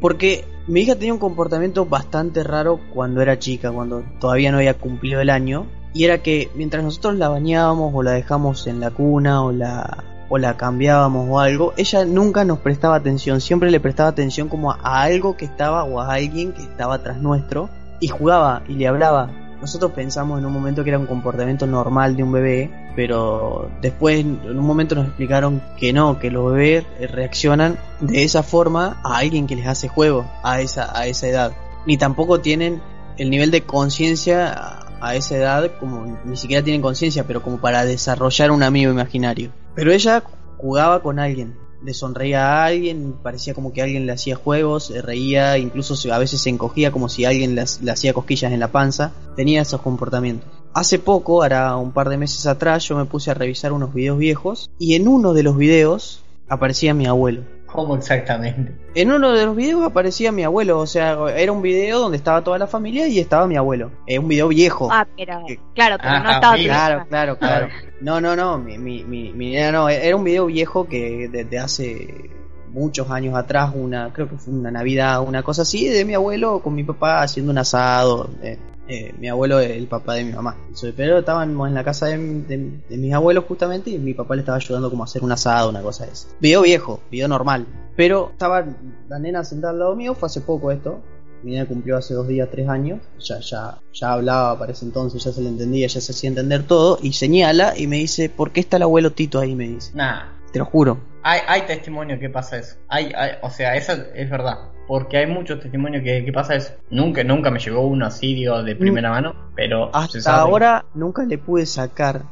Porque 0.00 0.44
mi 0.66 0.80
hija 0.80 0.96
tenía 0.96 1.12
un 1.12 1.20
comportamiento 1.20 1.86
bastante 1.86 2.42
raro 2.42 2.80
cuando 2.92 3.20
era 3.22 3.38
chica, 3.38 3.70
cuando 3.70 4.02
todavía 4.20 4.50
no 4.50 4.58
había 4.58 4.74
cumplido 4.74 5.20
el 5.20 5.30
año. 5.30 5.66
Y 5.94 6.04
era 6.04 6.22
que 6.22 6.50
mientras 6.54 6.82
nosotros 6.82 7.16
la 7.16 7.28
bañábamos 7.28 7.92
o 7.94 8.02
la 8.02 8.12
dejamos 8.12 8.66
en 8.66 8.80
la 8.80 8.90
cuna 8.90 9.44
o 9.44 9.52
la, 9.52 10.04
o 10.28 10.38
la 10.38 10.56
cambiábamos 10.56 11.28
o 11.30 11.38
algo, 11.38 11.74
ella 11.76 12.04
nunca 12.04 12.44
nos 12.44 12.58
prestaba 12.60 12.96
atención, 12.96 13.40
siempre 13.40 13.70
le 13.70 13.78
prestaba 13.78 14.08
atención 14.08 14.48
como 14.48 14.72
a, 14.72 14.78
a 14.82 15.02
algo 15.02 15.36
que 15.36 15.44
estaba 15.44 15.84
o 15.84 16.00
a 16.00 16.14
alguien 16.14 16.52
que 16.52 16.62
estaba 16.62 17.02
tras 17.02 17.18
nuestro 17.20 17.68
y 18.00 18.08
jugaba 18.08 18.64
y 18.68 18.74
le 18.74 18.88
hablaba. 18.88 19.41
Nosotros 19.62 19.92
pensamos 19.92 20.40
en 20.40 20.44
un 20.44 20.52
momento 20.52 20.82
que 20.82 20.90
era 20.90 20.98
un 20.98 21.06
comportamiento 21.06 21.68
normal 21.68 22.16
de 22.16 22.24
un 22.24 22.32
bebé, 22.32 22.68
pero 22.96 23.70
después 23.80 24.18
en 24.18 24.58
un 24.58 24.66
momento 24.66 24.96
nos 24.96 25.06
explicaron 25.06 25.62
que 25.78 25.92
no, 25.92 26.18
que 26.18 26.32
los 26.32 26.52
bebés 26.52 26.84
reaccionan 27.12 27.78
de 28.00 28.24
esa 28.24 28.42
forma 28.42 29.00
a 29.04 29.18
alguien 29.18 29.46
que 29.46 29.54
les 29.54 29.68
hace 29.68 29.86
juego 29.86 30.28
a 30.42 30.60
esa, 30.60 30.90
a 30.98 31.06
esa 31.06 31.28
edad. 31.28 31.52
Ni 31.86 31.96
tampoco 31.96 32.40
tienen 32.40 32.82
el 33.18 33.30
nivel 33.30 33.52
de 33.52 33.62
conciencia 33.62 34.80
a 35.00 35.14
esa 35.14 35.36
edad, 35.36 35.70
como 35.78 36.18
ni 36.24 36.36
siquiera 36.36 36.64
tienen 36.64 36.82
conciencia, 36.82 37.24
pero 37.24 37.40
como 37.40 37.58
para 37.58 37.84
desarrollar 37.84 38.50
un 38.50 38.64
amigo 38.64 38.90
imaginario. 38.90 39.52
Pero 39.76 39.92
ella 39.92 40.24
jugaba 40.58 41.02
con 41.02 41.20
alguien, 41.20 41.56
le 41.84 41.94
sonreía 41.94 42.46
a 42.46 42.64
alguien, 42.64 43.14
parecía 43.22 43.54
como 43.54 43.72
que 43.72 43.82
alguien 43.82 44.06
le 44.06 44.12
hacía 44.12 44.36
juegos, 44.36 44.86
se 44.86 45.02
reía, 45.02 45.58
incluso 45.58 45.94
a 46.12 46.18
veces 46.18 46.40
se 46.40 46.50
encogía 46.50 46.92
como 46.92 47.08
si 47.08 47.24
alguien 47.24 47.54
le, 47.54 47.62
hacía 47.62 48.12
cosquillas 48.12 48.52
en 48.52 48.60
la 48.60 48.72
panza, 48.72 49.12
tenía 49.36 49.62
esos 49.62 49.80
comportamientos. 49.80 50.48
Hace 50.74 50.98
poco, 50.98 51.42
hará 51.42 51.76
un 51.76 51.92
par 51.92 52.08
de 52.08 52.16
meses 52.16 52.46
atrás, 52.46 52.84
yo 52.88 52.96
me 52.96 53.04
puse 53.04 53.30
a 53.30 53.34
revisar 53.34 53.72
unos 53.72 53.92
videos 53.92 54.18
viejos 54.18 54.70
y 54.78 54.94
en 54.94 55.08
uno 55.08 55.34
de 55.34 55.42
los 55.42 55.56
videos 55.56 56.22
aparecía 56.48 56.94
mi 56.94 57.06
abuelo. 57.06 57.42
¿Cómo 57.72 57.96
exactamente? 57.96 58.74
En 58.94 59.10
uno 59.10 59.32
de 59.32 59.46
los 59.46 59.56
videos 59.56 59.82
aparecía 59.84 60.30
mi 60.30 60.44
abuelo, 60.44 60.78
o 60.78 60.86
sea, 60.86 61.16
era 61.34 61.50
un 61.52 61.62
video 61.62 61.98
donde 62.00 62.18
estaba 62.18 62.44
toda 62.44 62.58
la 62.58 62.66
familia 62.66 63.08
y 63.08 63.18
estaba 63.18 63.46
mi 63.46 63.56
abuelo. 63.56 63.90
Es 64.06 64.18
un 64.18 64.28
video 64.28 64.48
viejo. 64.48 64.88
Ah, 64.92 65.06
pero. 65.16 65.42
Que- 65.46 65.58
Claro, 65.74 65.96
pero 65.98 66.18
no 66.20 66.28
Ah, 66.28 66.32
estaba 66.34 66.56
sí, 66.56 66.64
Claro, 66.64 67.06
claro, 67.08 67.38
claro. 67.38 67.68
No, 68.02 68.20
no, 68.20 68.36
no, 68.36 68.58
mi, 68.58 68.76
mi, 68.76 69.02
mi, 69.04 69.54
no, 69.72 69.88
era 69.88 70.16
un 70.16 70.24
video 70.24 70.46
viejo 70.46 70.86
que 70.86 71.28
desde 71.32 71.58
hace 71.58 72.30
muchos 72.68 73.10
años 73.10 73.34
atrás, 73.36 73.72
una, 73.74 74.12
creo 74.12 74.28
que 74.28 74.36
fue 74.36 74.52
una 74.54 74.70
Navidad, 74.70 75.22
una 75.22 75.42
cosa 75.42 75.62
así, 75.62 75.88
de 75.88 76.04
mi 76.04 76.14
abuelo 76.14 76.60
con 76.60 76.74
mi 76.74 76.84
papá 76.84 77.22
haciendo 77.22 77.52
un 77.52 77.58
asado. 77.58 78.28
eh, 78.42 78.58
eh, 78.92 79.14
mi 79.18 79.28
abuelo 79.28 79.58
es 79.60 79.70
el 79.70 79.86
papá 79.86 80.14
de 80.14 80.24
mi 80.24 80.32
mamá. 80.32 80.56
Pero 80.96 81.18
estábamos 81.18 81.68
en 81.68 81.74
la 81.74 81.84
casa 81.84 82.06
de, 82.06 82.18
de- 82.18 82.80
de 82.88 82.96
mis 82.98 83.12
abuelos 83.12 83.44
justamente 83.48 83.90
y 83.90 83.98
mi 83.98 84.14
papá 84.14 84.34
le 84.34 84.40
estaba 84.40 84.56
ayudando 84.56 84.90
como 84.90 85.02
a 85.02 85.06
hacer 85.06 85.22
un 85.22 85.32
asado, 85.32 85.70
una 85.70 85.82
cosa 85.82 86.06
de 86.06 86.12
esa. 86.12 86.28
Video 86.40 86.62
viejo, 86.62 87.00
video 87.10 87.28
normal. 87.28 87.66
Pero 87.96 88.30
estaba 88.32 88.64
la 89.08 89.18
nena 89.18 89.44
sentada 89.44 89.72
al 89.72 89.78
lado 89.78 89.96
mío, 89.96 90.14
fue 90.14 90.26
hace 90.26 90.40
poco 90.40 90.70
esto. 90.70 91.00
Mi 91.42 91.52
nena 91.52 91.66
cumplió 91.66 91.96
hace 91.96 92.14
dos 92.14 92.28
días, 92.28 92.48
tres 92.52 92.68
años. 92.68 93.00
Ya, 93.18 93.40
ya, 93.40 93.78
ya 93.92 94.12
hablaba 94.12 94.58
para 94.58 94.72
ese 94.72 94.84
entonces, 94.84 95.24
ya 95.24 95.32
se 95.32 95.42
le 95.42 95.48
entendía, 95.48 95.88
ya 95.88 96.00
se 96.00 96.12
hacía 96.12 96.28
entender 96.28 96.62
todo. 96.62 96.98
Y 97.02 97.14
señala 97.14 97.74
y 97.76 97.88
me 97.88 97.96
dice, 97.96 98.28
¿por 98.28 98.52
qué 98.52 98.60
está 98.60 98.76
el 98.76 98.84
abuelo 98.84 99.10
Tito 99.12 99.40
ahí? 99.40 99.56
Me 99.56 99.68
dice. 99.68 99.90
Nah, 99.94 100.22
Te 100.52 100.58
lo 100.58 100.64
juro. 100.66 100.98
hay, 101.22 101.40
hay 101.46 101.62
testimonio 101.62 102.18
que 102.18 102.28
pasa 102.30 102.58
eso. 102.58 102.76
Hay, 102.88 103.12
hay- 103.16 103.32
o 103.42 103.50
sea, 103.50 103.74
eso 103.76 103.92
es 104.14 104.28
verdad. 104.30 104.58
Porque 104.86 105.16
hay 105.18 105.26
muchos 105.26 105.60
testimonios 105.60 106.02
que, 106.02 106.24
que 106.24 106.32
pasa 106.32 106.54
eso. 106.54 106.72
Nunca, 106.90 107.22
nunca 107.24 107.50
me 107.50 107.58
llegó 107.60 107.86
uno 107.86 108.06
así, 108.06 108.34
digo, 108.34 108.62
de 108.62 108.74
primera 108.76 109.10
mano, 109.10 109.34
pero 109.54 109.90
se 109.92 109.98
Hasta 109.98 110.20
sabe. 110.20 110.40
ahora 110.40 110.84
nunca 110.94 111.22
le 111.24 111.38
pude 111.38 111.64
sacar 111.66 112.22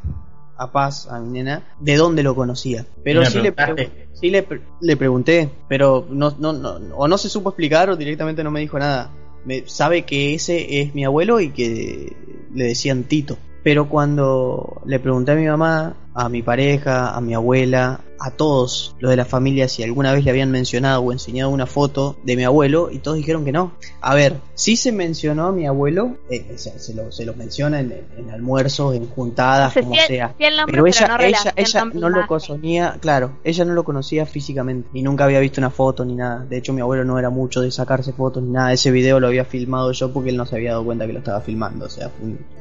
a 0.58 0.70
Paz, 0.72 1.06
a 1.10 1.20
mi 1.20 1.30
nena, 1.30 1.62
de 1.80 1.96
dónde 1.96 2.22
lo 2.22 2.34
conocía. 2.34 2.84
Pero 3.02 3.20
¿Y 3.22 3.24
le 3.24 3.30
sí, 3.30 3.40
le, 3.40 3.54
sí 4.12 4.30
le, 4.30 4.42
pre- 4.42 4.60
le 4.82 4.96
pregunté, 4.96 5.48
pero 5.68 6.06
no, 6.10 6.34
no, 6.38 6.52
no, 6.52 6.72
o 6.96 7.08
no 7.08 7.16
se 7.16 7.30
supo 7.30 7.48
explicar 7.50 7.88
o 7.88 7.96
directamente 7.96 8.44
no 8.44 8.50
me 8.50 8.60
dijo 8.60 8.78
nada. 8.78 9.10
Me, 9.46 9.62
sabe 9.66 10.02
que 10.02 10.34
ese 10.34 10.82
es 10.82 10.94
mi 10.94 11.04
abuelo 11.06 11.40
y 11.40 11.50
que 11.50 12.14
le 12.52 12.64
decían 12.64 13.04
Tito. 13.04 13.38
Pero 13.62 13.88
cuando 13.88 14.82
le 14.84 14.98
pregunté 15.00 15.32
a 15.32 15.36
mi 15.36 15.46
mamá, 15.46 15.94
a 16.24 16.28
mi 16.28 16.42
pareja, 16.42 17.10
a 17.10 17.20
mi 17.20 17.34
abuela, 17.34 18.00
a 18.20 18.30
todos 18.30 18.94
los 18.98 19.10
de 19.10 19.16
la 19.16 19.24
familia 19.24 19.66
si 19.66 19.82
alguna 19.82 20.12
vez 20.12 20.22
le 20.24 20.30
habían 20.30 20.50
mencionado 20.50 21.00
o 21.00 21.10
enseñado 21.10 21.48
una 21.50 21.66
foto 21.66 22.16
de 22.22 22.36
mi 22.36 22.44
abuelo 22.44 22.90
y 22.92 22.98
todos 22.98 23.16
dijeron 23.16 23.44
que 23.46 23.52
no. 23.52 23.72
A 24.02 24.14
ver, 24.14 24.36
sí 24.54 24.76
se 24.76 24.92
mencionó 24.92 25.46
a 25.46 25.52
mi 25.52 25.66
abuelo, 25.66 26.18
eh, 26.28 26.44
se, 26.56 26.78
se 26.78 26.94
lo, 26.94 27.10
se 27.10 27.24
lo 27.24 27.34
menciona 27.34 27.80
en, 27.80 27.92
en 28.18 28.30
almuerzos, 28.30 28.94
en 28.94 29.08
juntadas, 29.08 29.72
Se 29.72 29.80
como 29.80 29.94
sea. 29.94 30.34
sí 30.36 30.44
el 30.44 30.56
nombre, 30.56 30.72
Pero 30.72 30.86
ella, 30.86 31.08
no 31.08 31.24
ella, 31.24 31.52
ella 31.56 31.84
no 31.86 32.08
lo 32.10 32.26
conocía, 32.26 32.98
claro, 33.00 33.38
ella 33.42 33.64
no 33.64 33.72
lo 33.72 33.84
conocía 33.84 34.26
físicamente 34.26 34.90
y 34.92 35.02
nunca 35.02 35.24
había 35.24 35.40
visto 35.40 35.60
una 35.60 35.70
foto 35.70 36.04
ni 36.04 36.14
nada. 36.14 36.44
De 36.44 36.58
hecho, 36.58 36.74
mi 36.74 36.82
abuelo 36.82 37.04
no 37.04 37.18
era 37.18 37.30
mucho 37.30 37.62
de 37.62 37.70
sacarse 37.70 38.12
fotos 38.12 38.42
ni 38.42 38.50
nada. 38.50 38.72
Ese 38.72 38.90
video 38.90 39.18
lo 39.18 39.28
había 39.28 39.46
filmado 39.46 39.92
yo 39.92 40.12
porque 40.12 40.28
él 40.28 40.36
no 40.36 40.44
se 40.44 40.56
había 40.56 40.72
dado 40.72 40.84
cuenta 40.84 41.06
que 41.06 41.14
lo 41.14 41.20
estaba 41.20 41.40
filmando. 41.40 41.86
O 41.86 41.88
sea, 41.88 42.10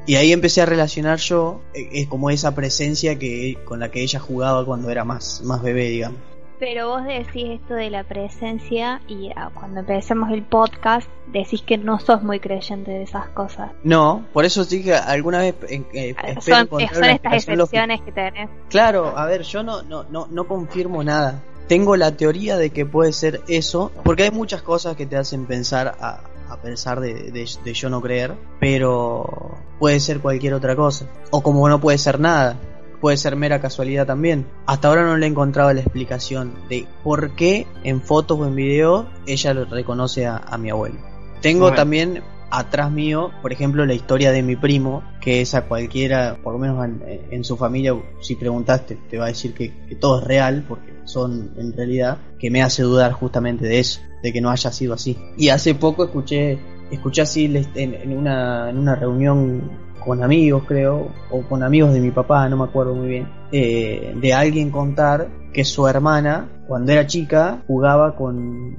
y 0.05 0.15
ahí 0.15 0.31
empecé 0.31 0.61
a 0.61 0.65
relacionar 0.65 1.19
yo, 1.19 1.61
eh, 1.73 1.89
es 1.91 2.07
como 2.07 2.29
esa 2.29 2.55
presencia 2.55 3.19
que 3.19 3.48
con 3.55 3.79
la 3.79 3.89
que 3.89 4.01
ella 4.01 4.19
jugaba 4.19 4.65
cuando 4.65 4.89
era 4.89 5.03
más, 5.03 5.41
más 5.43 5.61
bebé, 5.61 5.89
digamos. 5.89 6.19
Pero 6.59 6.89
vos 6.89 7.05
decís 7.05 7.61
esto 7.61 7.73
de 7.73 7.89
la 7.89 8.03
presencia 8.03 8.99
y 9.07 9.29
ah, 9.33 9.49
cuando 9.53 9.79
empecemos 9.79 10.29
el 10.31 10.43
podcast 10.43 11.07
decís 11.31 11.61
que 11.61 11.77
no 11.77 11.99
sos 11.99 12.21
muy 12.21 12.41
creyente 12.41 12.91
de 12.91 13.03
esas 13.03 13.29
cosas. 13.29 13.71
No, 13.83 14.25
por 14.33 14.43
eso 14.43 14.65
sí 14.65 14.83
que 14.83 14.93
alguna 14.93 15.37
vez 15.39 15.55
eh, 15.69 15.83
eh, 15.93 16.15
Ah, 16.17 16.41
Son, 16.41 16.67
son 16.67 16.81
estas 17.05 17.33
excepciones 17.47 18.01
que 18.01 18.11
tenés. 18.11 18.49
Claro, 18.69 19.17
a 19.17 19.25
ver, 19.25 19.43
yo 19.43 19.63
no, 19.63 19.83
no, 19.83 20.03
no, 20.09 20.27
no 20.29 20.47
confirmo 20.47 21.01
nada. 21.01 21.41
Tengo 21.69 21.95
la 21.95 22.17
teoría 22.17 22.57
de 22.57 22.71
que 22.71 22.85
puede 22.85 23.13
ser 23.13 23.41
eso, 23.47 23.91
porque 24.03 24.23
hay 24.23 24.31
muchas 24.31 24.61
cosas 24.61 24.97
que 24.97 25.05
te 25.05 25.15
hacen 25.15 25.45
pensar 25.45 25.95
a, 26.01 26.19
a 26.49 26.57
pesar 26.57 26.99
de, 26.99 27.31
de- 27.31 27.47
de 27.63 27.73
yo 27.73 27.89
no 27.89 28.01
creer, 28.01 28.33
pero 28.59 29.55
puede 29.79 29.99
ser 30.01 30.19
cualquier 30.19 30.55
otra 30.55 30.75
cosa. 30.75 31.05
O 31.31 31.41
como 31.41 31.69
no 31.69 31.79
puede 31.79 31.97
ser 31.99 32.19
nada, 32.19 32.57
puede 33.01 33.17
ser 33.17 33.35
mera 33.35 33.61
casualidad 33.61 34.05
también. 34.05 34.45
Hasta 34.65 34.87
ahora 34.87 35.03
no 35.03 35.17
le 35.17 35.25
he 35.25 35.29
encontrado 35.29 35.73
la 35.73 35.81
explicación 35.81 36.53
de 36.69 36.85
por 37.03 37.35
qué 37.35 37.67
en 37.83 38.01
fotos 38.01 38.39
o 38.39 38.45
en 38.45 38.55
video 38.55 39.07
ella 39.25 39.53
lo 39.53 39.65
reconoce 39.65 40.25
a, 40.25 40.37
a 40.37 40.57
mi 40.57 40.69
abuelo. 40.69 40.95
Tengo 41.41 41.61
Bueno. 41.61 41.75
también 41.77 42.23
atrás 42.51 42.91
mío, 42.91 43.29
por 43.41 43.53
ejemplo, 43.53 43.85
la 43.85 43.93
historia 43.93 44.31
de 44.31 44.41
mi 44.41 44.55
primo, 44.55 45.03
que 45.21 45.41
es 45.41 45.53
a 45.53 45.67
cualquiera, 45.67 46.37
por 46.43 46.53
lo 46.53 46.59
menos 46.59 46.83
en, 46.83 47.01
en 47.31 47.43
su 47.43 47.55
familia, 47.57 47.95
si 48.21 48.35
preguntaste, 48.35 48.97
te 49.09 49.17
va 49.17 49.25
a 49.25 49.27
decir 49.27 49.53
que, 49.53 49.71
que 49.87 49.95
todo 49.95 50.19
es 50.19 50.25
real, 50.27 50.65
porque 50.67 50.91
son 51.05 51.51
en 51.57 51.73
realidad, 51.73 52.17
que 52.39 52.49
me 52.49 52.61
hace 52.63 52.81
dudar 52.83 53.11
justamente 53.13 53.65
de 53.65 53.79
eso, 53.79 54.01
de 54.23 54.33
que 54.33 54.41
no 54.41 54.49
haya 54.49 54.71
sido 54.71 54.95
así. 54.95 55.17
Y 55.37 55.49
hace 55.49 55.75
poco 55.75 56.03
escuché, 56.03 56.59
escuché 56.91 57.21
así 57.21 57.45
en, 57.45 57.93
en 57.93 58.17
una, 58.17 58.69
en 58.69 58.79
una 58.79 58.95
reunión 58.95 59.88
con 60.03 60.23
amigos, 60.23 60.63
creo, 60.67 61.11
o 61.31 61.41
con 61.43 61.63
amigos 61.63 61.93
de 61.93 61.99
mi 61.99 62.11
papá, 62.11 62.47
no 62.49 62.57
me 62.57 62.63
acuerdo 62.63 62.95
muy 62.95 63.07
bien, 63.07 63.27
eh, 63.51 64.13
de 64.15 64.33
alguien 64.33 64.71
contar 64.71 65.29
que 65.53 65.63
su 65.63 65.87
hermana, 65.87 66.49
cuando 66.67 66.91
era 66.91 67.07
chica, 67.07 67.63
jugaba 67.67 68.15
con, 68.15 68.75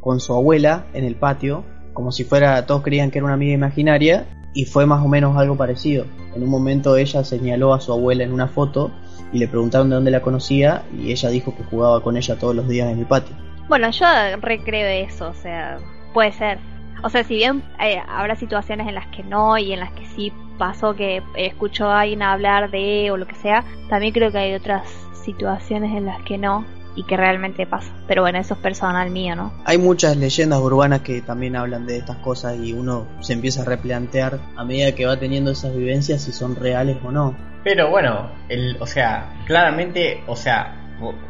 con 0.00 0.20
su 0.20 0.34
abuela 0.34 0.86
en 0.92 1.04
el 1.04 1.16
patio, 1.16 1.64
como 1.92 2.12
si 2.12 2.24
fuera, 2.24 2.64
todos 2.66 2.82
creían 2.82 3.10
que 3.10 3.18
era 3.18 3.26
una 3.26 3.34
amiga 3.34 3.52
imaginaria, 3.52 4.26
y 4.54 4.66
fue 4.66 4.86
más 4.86 5.04
o 5.04 5.08
menos 5.08 5.36
algo 5.36 5.56
parecido. 5.56 6.06
En 6.34 6.42
un 6.42 6.50
momento 6.50 6.96
ella 6.96 7.24
señaló 7.24 7.74
a 7.74 7.80
su 7.80 7.92
abuela 7.92 8.24
en 8.24 8.32
una 8.32 8.48
foto 8.48 8.90
y 9.32 9.38
le 9.38 9.48
preguntaron 9.48 9.88
de 9.88 9.94
dónde 9.96 10.10
la 10.10 10.20
conocía 10.20 10.82
y 10.96 11.10
ella 11.10 11.30
dijo 11.30 11.54
que 11.56 11.64
jugaba 11.64 12.02
con 12.02 12.16
ella 12.16 12.38
todos 12.38 12.54
los 12.54 12.68
días 12.68 12.90
en 12.90 12.98
el 12.98 13.06
patio. 13.06 13.34
Bueno, 13.68 13.90
yo 13.90 14.06
recreo 14.40 15.06
eso, 15.06 15.28
o 15.30 15.34
sea, 15.34 15.78
puede 16.12 16.32
ser. 16.32 16.58
O 17.02 17.10
sea, 17.10 17.24
si 17.24 17.34
bien 17.34 17.62
eh, 17.80 18.00
habrá 18.08 18.36
situaciones 18.36 18.88
en 18.88 18.94
las 18.94 19.06
que 19.08 19.22
no 19.22 19.58
y 19.58 19.72
en 19.72 19.80
las 19.80 19.92
que 19.92 20.06
sí 20.06 20.32
pasó 20.58 20.94
que 20.94 21.22
escucho 21.36 21.88
a 21.88 22.02
alguien 22.02 22.22
hablar 22.22 22.70
de 22.70 23.10
o 23.10 23.16
lo 23.16 23.26
que 23.26 23.34
sea, 23.34 23.64
también 23.88 24.12
creo 24.12 24.30
que 24.30 24.38
hay 24.38 24.54
otras 24.54 24.88
situaciones 25.24 25.96
en 25.96 26.06
las 26.06 26.22
que 26.22 26.38
no 26.38 26.64
y 26.94 27.04
que 27.04 27.16
realmente 27.16 27.66
pasa. 27.66 27.92
Pero 28.06 28.22
bueno, 28.22 28.38
eso 28.38 28.54
es 28.54 28.60
personal 28.60 29.10
mío, 29.10 29.34
¿no? 29.34 29.52
Hay 29.64 29.78
muchas 29.78 30.16
leyendas 30.16 30.60
urbanas 30.60 31.00
que 31.00 31.22
también 31.22 31.56
hablan 31.56 31.86
de 31.86 31.96
estas 31.96 32.18
cosas 32.18 32.58
y 32.58 32.72
uno 32.72 33.06
se 33.20 33.32
empieza 33.32 33.62
a 33.62 33.64
replantear 33.64 34.38
a 34.56 34.64
medida 34.64 34.92
que 34.94 35.06
va 35.06 35.18
teniendo 35.18 35.50
esas 35.50 35.74
vivencias 35.74 36.22
si 36.22 36.32
son 36.32 36.56
reales 36.56 36.98
o 37.04 37.10
no. 37.10 37.36
Pero 37.64 37.90
bueno, 37.90 38.30
el, 38.48 38.76
o 38.80 38.86
sea, 38.86 39.32
claramente, 39.46 40.22
o 40.26 40.36
sea, 40.36 40.82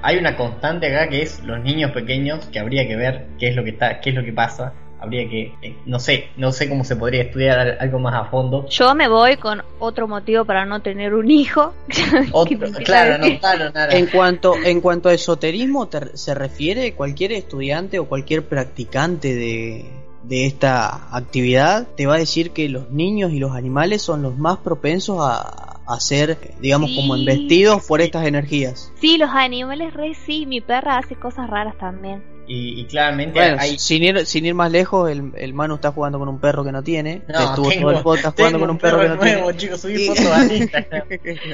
hay 0.02 0.16
una 0.16 0.36
constante 0.36 0.94
acá 0.94 1.08
que 1.08 1.22
es 1.22 1.42
los 1.44 1.62
niños 1.62 1.92
pequeños 1.92 2.46
que 2.46 2.58
habría 2.58 2.86
que 2.86 2.96
ver 2.96 3.28
qué 3.38 3.48
es 3.48 3.56
lo 3.56 3.64
que 3.64 3.70
está, 3.70 4.00
qué 4.00 4.10
es 4.10 4.16
lo 4.16 4.24
que 4.24 4.32
pasa. 4.32 4.72
Habría 5.02 5.28
que, 5.28 5.52
eh, 5.62 5.76
no 5.84 5.98
sé, 5.98 6.28
no 6.36 6.52
sé 6.52 6.68
cómo 6.68 6.84
se 6.84 6.94
podría 6.94 7.22
estudiar 7.22 7.58
al- 7.58 7.76
algo 7.80 7.98
más 7.98 8.14
a 8.14 8.26
fondo. 8.30 8.68
Yo 8.68 8.94
me 8.94 9.08
voy 9.08 9.36
con 9.36 9.60
otro 9.80 10.06
motivo 10.06 10.44
para 10.44 10.64
no 10.64 10.80
tener 10.80 11.12
un 11.14 11.28
hijo. 11.30 11.74
Otro- 12.32 12.70
claro, 12.84 13.18
no, 13.18 13.38
claro, 13.40 13.70
nada. 13.72 13.88
En 13.96 14.06
cuanto, 14.06 14.54
en 14.64 14.80
cuanto 14.80 15.08
a 15.08 15.14
esoterismo 15.14 15.88
te- 15.88 16.16
se 16.16 16.34
refiere, 16.34 16.94
cualquier 16.94 17.32
estudiante 17.32 17.98
o 17.98 18.04
cualquier 18.06 18.44
practicante 18.46 19.34
de, 19.34 19.84
de 20.22 20.46
esta 20.46 21.08
actividad 21.16 21.88
te 21.96 22.06
va 22.06 22.14
a 22.14 22.18
decir 22.18 22.52
que 22.52 22.68
los 22.68 22.90
niños 22.90 23.32
y 23.32 23.40
los 23.40 23.52
animales 23.56 24.02
son 24.02 24.22
los 24.22 24.38
más 24.38 24.58
propensos 24.58 25.18
a, 25.20 25.80
a 25.84 25.98
ser, 26.00 26.38
digamos, 26.60 26.90
Sí. 26.90 26.96
como 26.96 27.16
embestidos 27.16 27.84
por 27.86 28.00
estas 28.00 28.24
energías. 28.26 28.92
Sí, 29.00 29.18
los 29.18 29.30
animales 29.30 29.92
re 29.94 30.14
sí, 30.14 30.46
mi 30.46 30.60
perra 30.60 30.98
hace 30.98 31.16
cosas 31.16 31.50
raras 31.50 31.76
también. 31.76 32.22
Y, 32.54 32.80
y 32.80 32.84
claramente 32.84 33.38
Bueno, 33.38 33.56
hay, 33.58 33.78
sin, 33.78 34.02
ir, 34.02 34.26
sin 34.26 34.44
ir 34.44 34.54
más 34.54 34.70
lejos, 34.70 35.08
el, 35.10 35.32
el 35.36 35.54
Manu 35.54 35.76
está 35.76 35.90
jugando 35.90 36.18
con 36.18 36.28
un 36.28 36.38
perro 36.38 36.62
que 36.64 36.70
no 36.72 36.82
tiene. 36.82 37.22
No, 37.26 37.40
Estuvo 37.40 37.68
tengo- 37.70 37.88
todo 37.88 37.96
el 37.98 38.02
podcast 38.02 38.36
jugando 38.36 38.60
con 38.60 38.70
un 38.70 38.78
perro, 38.78 39.00
que 39.00 39.08
no 39.08 39.14
nuevo, 39.16 39.44
tiene. 39.52 39.56
chicos, 39.56 39.80
subí 39.80 40.06
fotos 40.06 40.26
al 40.26 40.52
Instagram. 40.52 41.02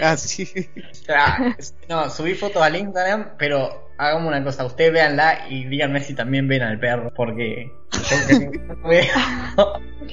Así. 0.03 0.49
Ah, 1.11 1.55
no, 1.89 2.11
subí 2.11 2.35
fotos 2.35 2.61
al 2.61 2.75
Instagram, 2.77 3.29
pero 3.39 3.91
hagamos 3.97 4.27
una 4.29 4.43
cosa, 4.45 4.67
ustedes 4.67 4.93
véanla 4.93 5.47
y 5.49 5.65
díganme 5.67 6.01
si 6.01 6.15
también 6.15 6.49
ven 6.49 6.63
al 6.63 6.79
perro, 6.81 7.13
porque. 7.15 7.71